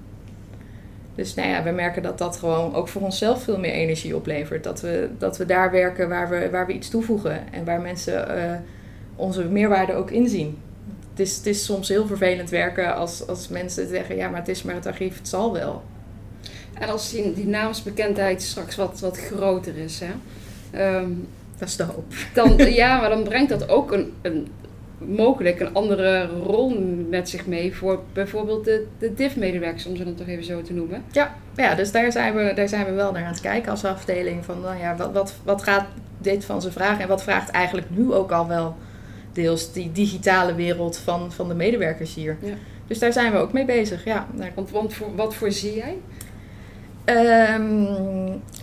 Dus 1.16 1.34
nou 1.34 1.48
ja, 1.48 1.62
we 1.62 1.70
merken 1.70 2.02
dat 2.02 2.18
dat 2.18 2.36
gewoon 2.36 2.74
ook 2.74 2.88
voor 2.88 3.02
onszelf 3.02 3.42
veel 3.42 3.58
meer 3.58 3.72
energie 3.72 4.16
oplevert. 4.16 4.64
Dat 4.64 4.80
we, 4.80 5.08
dat 5.18 5.36
we 5.36 5.46
daar 5.46 5.70
werken 5.70 6.08
waar 6.08 6.28
we, 6.28 6.50
waar 6.50 6.66
we 6.66 6.72
iets 6.72 6.88
toevoegen 6.88 7.52
en 7.52 7.64
waar 7.64 7.80
mensen 7.80 8.28
eh, 8.36 8.58
onze 9.16 9.44
meerwaarde 9.44 9.94
ook 9.94 10.10
inzien. 10.10 10.58
Het 11.10 11.20
is, 11.20 11.36
het 11.36 11.46
is 11.46 11.64
soms 11.64 11.88
heel 11.88 12.06
vervelend 12.06 12.50
werken 12.50 12.94
als, 12.94 13.26
als 13.26 13.48
mensen 13.48 13.88
zeggen: 13.88 14.16
ja, 14.16 14.28
maar 14.28 14.38
het 14.38 14.48
is 14.48 14.62
maar 14.62 14.74
het 14.74 14.86
archief, 14.86 15.16
het 15.16 15.28
zal 15.28 15.52
wel. 15.52 15.82
En 16.74 16.88
als 16.88 17.10
die, 17.10 17.34
die 17.34 17.46
naamsbekendheid 17.46 18.42
straks 18.42 18.76
wat, 18.76 19.00
wat 19.00 19.18
groter 19.18 19.76
is, 19.76 20.00
hè, 20.00 20.12
ehm, 20.70 21.10
Dat 21.58 21.68
is 21.68 21.76
de 21.76 21.82
hoop. 21.82 22.12
dan, 22.34 22.56
ja, 22.56 23.00
maar 23.00 23.08
dan 23.08 23.22
brengt 23.22 23.48
dat 23.48 23.68
ook 23.68 23.92
een, 23.92 24.12
een, 24.22 24.48
mogelijk 24.98 25.60
een 25.60 25.74
andere 25.74 26.26
rol 26.26 26.78
met 27.08 27.28
zich 27.28 27.46
mee 27.46 27.74
voor 27.74 28.02
bijvoorbeeld 28.12 28.64
de, 28.64 28.86
de 28.98 29.14
DIF-medewerkers, 29.14 29.86
om 29.86 29.96
ze 29.96 30.04
dan 30.04 30.14
toch 30.14 30.26
even 30.26 30.44
zo 30.44 30.62
te 30.62 30.72
noemen. 30.72 31.04
Ja, 31.56 31.74
dus 31.74 31.92
daar 31.92 32.12
zijn, 32.12 32.34
we, 32.34 32.52
daar 32.54 32.68
zijn 32.68 32.84
we 32.84 32.92
wel 32.92 33.12
naar 33.12 33.24
aan 33.24 33.32
het 33.32 33.40
kijken 33.40 33.70
als 33.70 33.84
afdeling. 33.84 34.44
Van, 34.44 34.60
nou 34.60 34.78
ja, 34.78 34.96
wat, 34.96 35.12
wat, 35.12 35.34
wat 35.44 35.62
gaat 35.62 35.86
dit 36.18 36.44
van 36.44 36.62
ze 36.62 36.72
vragen 36.72 37.02
en 37.02 37.08
wat 37.08 37.22
vraagt 37.22 37.50
eigenlijk 37.50 37.86
nu 37.90 38.12
ook 38.12 38.32
al 38.32 38.48
wel 38.48 38.76
deels 39.32 39.72
die 39.72 39.92
digitale 39.92 40.54
wereld 40.54 40.96
van, 40.96 41.32
van 41.32 41.48
de 41.48 41.54
medewerkers 41.54 42.14
hier. 42.14 42.36
Ja. 42.40 42.54
Dus 42.86 42.98
daar 42.98 43.12
zijn 43.12 43.32
we 43.32 43.38
ook 43.38 43.52
mee 43.52 43.64
bezig. 43.64 44.04
Ja, 44.04 44.26
Want, 44.54 44.70
want 44.70 44.94
voor, 44.94 45.14
wat 45.16 45.34
voorzie 45.34 45.74
jij? 45.74 45.96
Ehm, 47.06 47.82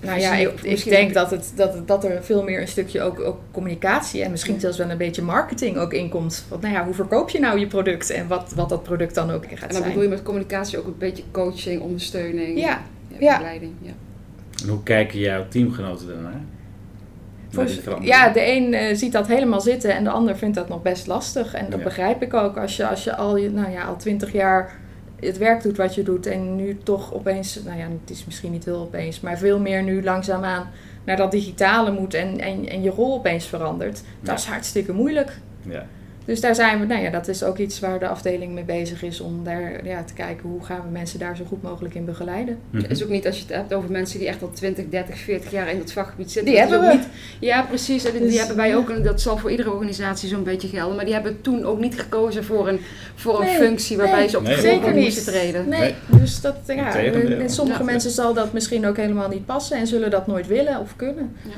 nou 0.01 0.19
ja, 0.19 0.33
ik, 0.33 0.61
ik 0.61 0.83
denk 0.83 1.13
dat, 1.13 1.31
het, 1.31 1.51
dat, 1.55 1.73
het- 1.73 1.87
dat 1.87 2.03
er 2.03 2.23
veel 2.23 2.43
meer 2.43 2.61
een 2.61 2.67
stukje 2.67 3.01
ook, 3.01 3.19
ook 3.19 3.37
communicatie 3.51 4.23
en 4.23 4.31
misschien 4.31 4.59
zelfs 4.59 4.77
wel 4.77 4.89
een 4.89 4.97
beetje 4.97 5.21
marketing 5.21 5.77
ook 5.77 5.93
inkomt. 5.93 6.45
Want 6.49 6.61
nou 6.61 6.73
ja, 6.73 6.85
hoe 6.85 6.93
verkoop 6.93 7.29
je 7.29 7.39
nou 7.39 7.59
je 7.59 7.67
product 7.67 8.09
en 8.09 8.27
wat, 8.27 8.53
wat 8.55 8.69
dat 8.69 8.83
product 8.83 9.15
dan 9.15 9.31
ook 9.31 9.43
gaat 9.43 9.51
En 9.51 9.59
dan 9.59 9.71
zijn. 9.71 9.83
bedoel 9.83 10.03
je 10.03 10.09
met 10.09 10.23
communicatie 10.23 10.77
ook 10.79 10.85
een 10.85 10.95
beetje 10.97 11.23
coaching, 11.31 11.81
ondersteuning, 11.81 12.59
Ja, 12.59 12.81
ja, 13.19 13.31
begeleiding. 13.37 13.71
Ja. 13.81 13.91
en 14.63 14.69
hoe 14.69 14.83
kijken 14.83 15.19
jouw 15.19 15.45
teamgenoten 15.49 16.07
daarnaar? 16.07 16.41
Ja, 18.01 18.29
de 18.29 18.47
een 18.51 18.73
eh, 18.73 18.95
ziet 18.95 19.11
dat 19.11 19.27
helemaal 19.27 19.61
zitten 19.61 19.95
en 19.95 20.03
de 20.03 20.09
ander 20.09 20.37
vindt 20.37 20.55
dat 20.55 20.69
nog 20.69 20.81
best 20.81 21.07
lastig. 21.07 21.53
En 21.53 21.65
dat 21.69 21.77
Ja. 21.79 21.85
begrijp 21.85 22.21
ik 22.21 22.33
ook. 22.33 22.57
Als 22.57 22.75
je, 22.77 22.87
als 22.87 23.03
je 23.03 23.15
al, 23.15 23.37
je- 23.37 23.49
nou 23.51 23.71
ja, 23.71 23.83
al 23.83 23.95
twintig 23.97 24.31
jaar 24.31 24.79
het 25.25 25.37
werk 25.37 25.63
doet 25.63 25.77
wat 25.77 25.95
je 25.95 26.03
doet 26.03 26.25
en 26.25 26.55
nu 26.55 26.77
toch 26.83 27.13
opeens, 27.13 27.59
nou 27.65 27.77
ja, 27.77 27.87
het 28.01 28.09
is 28.09 28.25
misschien 28.25 28.51
niet 28.51 28.65
heel 28.65 28.81
opeens, 28.81 29.19
maar 29.19 29.37
veel 29.37 29.59
meer 29.59 29.83
nu 29.83 30.03
langzaamaan 30.03 30.69
naar 31.03 31.17
dat 31.17 31.31
digitale 31.31 31.91
moet 31.91 32.13
en, 32.13 32.39
en, 32.39 32.67
en 32.69 32.81
je 32.81 32.89
rol 32.89 33.13
opeens 33.13 33.45
verandert. 33.45 34.01
Dat 34.19 34.39
is 34.39 34.45
hartstikke 34.45 34.93
moeilijk. 34.93 35.39
Ja. 35.61 35.85
Dus 36.25 36.41
daar 36.41 36.55
zijn 36.55 36.79
we, 36.79 36.85
nou 36.85 37.01
ja, 37.01 37.09
dat 37.09 37.27
is 37.27 37.43
ook 37.43 37.57
iets 37.57 37.79
waar 37.79 37.99
de 37.99 38.07
afdeling 38.07 38.53
mee 38.53 38.63
bezig 38.63 39.03
is 39.03 39.19
om 39.19 39.43
daar 39.43 39.85
ja, 39.85 40.03
te 40.03 40.13
kijken 40.13 40.49
hoe 40.49 40.63
gaan 40.63 40.81
we 40.85 40.89
mensen 40.91 41.19
daar 41.19 41.35
zo 41.35 41.43
goed 41.47 41.61
mogelijk 41.61 41.95
in 41.95 42.05
begeleiden. 42.05 42.57
Het 42.71 42.91
is 42.91 43.03
ook 43.03 43.09
niet 43.09 43.25
als 43.27 43.35
je 43.37 43.41
het 43.47 43.53
hebt 43.55 43.73
over 43.73 43.91
mensen 43.91 44.19
die 44.19 44.27
echt 44.27 44.41
al 44.41 44.49
20, 44.53 44.85
30, 44.89 45.17
40 45.17 45.51
jaar 45.51 45.71
in 45.71 45.79
het 45.79 45.91
vakgebied 45.91 46.31
zitten. 46.31 46.51
Die 46.53 46.61
Dat 46.61 46.69
is 46.71 46.75
hebben 46.75 46.91
ook 46.93 47.01
we. 47.01 47.07
Niet, 47.07 47.49
ja, 47.49 47.61
precies. 47.61 48.05
En 48.05 48.11
die 48.11 48.21
Dus, 48.21 48.37
hebben 48.37 48.55
wij 48.55 48.75
ook. 48.75 48.89
En 48.89 49.03
dat 49.03 49.21
zal 49.21 49.37
voor 49.37 49.51
iedere 49.51 49.71
organisatie 49.71 50.29
zo'n 50.29 50.43
beetje 50.43 50.67
gelden. 50.67 50.95
Maar 50.95 51.05
die 51.05 51.13
hebben 51.13 51.41
toen 51.41 51.63
ook 51.63 51.79
niet 51.79 51.99
gekozen 51.99 52.43
voor 52.43 52.67
een, 52.67 52.79
voor 53.15 53.39
een 53.39 53.45
Nee, 53.45 53.55
functie 53.57 53.97
waarbij 53.97 54.19
nee, 54.19 54.29
ze 54.29 54.37
op 54.37 54.45
de 54.45 54.55
Zeker 54.59 54.93
moesten 54.93 54.99
niet. 54.99 55.23
treden. 55.41 55.69
Nee, 55.69 55.79
Nee. 55.79 56.19
dus 56.19 56.41
dat, 56.41 56.55
ja, 56.67 56.93
met 57.37 57.51
sommige 57.53 57.79
Ja. 57.79 57.85
mensen 57.85 58.11
zal 58.11 58.33
dat 58.33 58.53
misschien 58.53 58.85
ook 58.87 58.97
helemaal 58.97 59.29
niet 59.29 59.45
passen 59.45 59.77
en 59.77 59.87
zullen 59.87 60.11
dat 60.11 60.27
nooit 60.27 60.47
willen 60.47 60.79
of 60.79 60.95
kunnen. 60.95 61.35
Ja. 61.43 61.51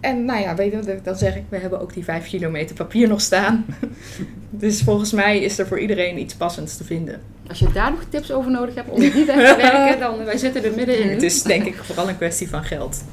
En 0.00 0.24
nou 0.24 0.40
ja, 0.40 0.54
weet 0.54 0.72
je, 0.72 0.98
dan 1.02 1.16
zeg 1.16 1.36
ik, 1.36 1.42
we 1.48 1.56
hebben 1.56 1.80
ook 1.80 1.92
die 1.92 2.04
vijf 2.04 2.28
kilometer 2.28 2.76
papier 2.76 3.08
nog 3.08 3.20
staan. 3.20 3.66
dus 4.50 4.82
volgens 4.82 5.12
mij 5.12 5.38
is 5.38 5.58
er 5.58 5.66
voor 5.66 5.78
iedereen 5.78 6.18
iets 6.18 6.34
passends 6.34 6.76
te 6.76 6.84
vinden. 6.84 7.20
Als 7.48 7.58
je 7.58 7.72
daar 7.72 7.90
nog 7.90 8.04
tips 8.08 8.32
over 8.32 8.50
nodig 8.50 8.74
hebt 8.74 8.88
om 8.90 9.00
die 9.00 9.24
weg 9.24 9.36
te 9.36 9.56
werken, 9.72 10.00
dan 10.00 10.24
wij 10.24 10.36
zitten 10.36 10.64
er 10.64 10.74
middenin. 10.74 11.08
Het 11.08 11.22
is 11.22 11.42
denk 11.42 11.64
ik 11.64 11.74
vooral 11.74 12.08
een 12.08 12.16
kwestie 12.16 12.48
van 12.48 12.64
geld. 12.64 13.04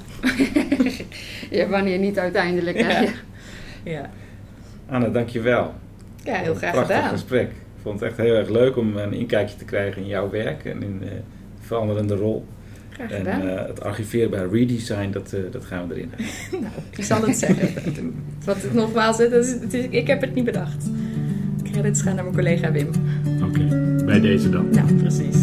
ja, 1.52 1.68
wanneer 1.68 1.98
niet 2.00 2.20
uiteindelijk. 2.20 2.78
Hè? 2.82 3.00
Ja. 3.00 3.12
ja. 3.84 4.10
Anne, 4.90 5.12
dankjewel. 5.12 5.74
Ja, 6.24 6.36
heel 6.36 6.56
graag 6.56 6.72
Prachtig 6.72 6.96
gedaan. 6.96 7.12
gesprek. 7.12 7.50
Ik 7.50 7.82
vond 7.82 8.00
het 8.00 8.10
echt 8.10 8.18
heel 8.18 8.36
erg 8.36 8.50
leuk 8.50 8.78
om 8.78 8.98
een 8.98 9.14
inkijkje 9.14 9.58
te 9.58 9.66
krijgen 9.66 10.02
in 10.02 10.08
jouw 10.08 10.30
werk 10.30 10.66
en 10.66 10.84
in 10.84 11.00
de 11.00 11.22
veranderende 11.60 12.16
rol. 12.16 12.46
Graag 12.96 13.12
en 13.12 13.46
uh, 13.46 13.66
het 13.68 13.82
archiveren 13.82 14.30
bij 14.30 14.48
Redesign, 14.52 15.12
dat, 15.12 15.34
uh, 15.34 15.40
dat 15.52 15.66
gaan 15.66 15.88
we 15.88 15.96
erin 15.96 16.12
nou, 16.52 16.74
ik 16.90 17.04
zal 17.04 17.26
het 17.26 17.38
zeggen. 17.38 18.14
Wat 18.46 18.62
het 18.62 18.74
nogmaals, 18.74 19.18
het 19.18 19.32
is, 19.32 19.52
het 19.52 19.74
is, 19.74 19.86
ik 19.90 20.08
heb 20.08 20.22
het 20.22 20.36
niet 20.36 20.46
bedacht. 20.46 20.90
Credits 21.64 22.02
gaan 22.02 22.16
naar 22.16 22.24
mijn 22.24 22.36
collega 22.36 22.72
Wim. 22.72 22.90
Oké, 23.44 23.46
okay. 23.46 24.06
bij 24.06 24.20
deze 24.20 24.50
dan. 24.50 24.70
Nou, 24.70 24.94
precies. 24.94 25.36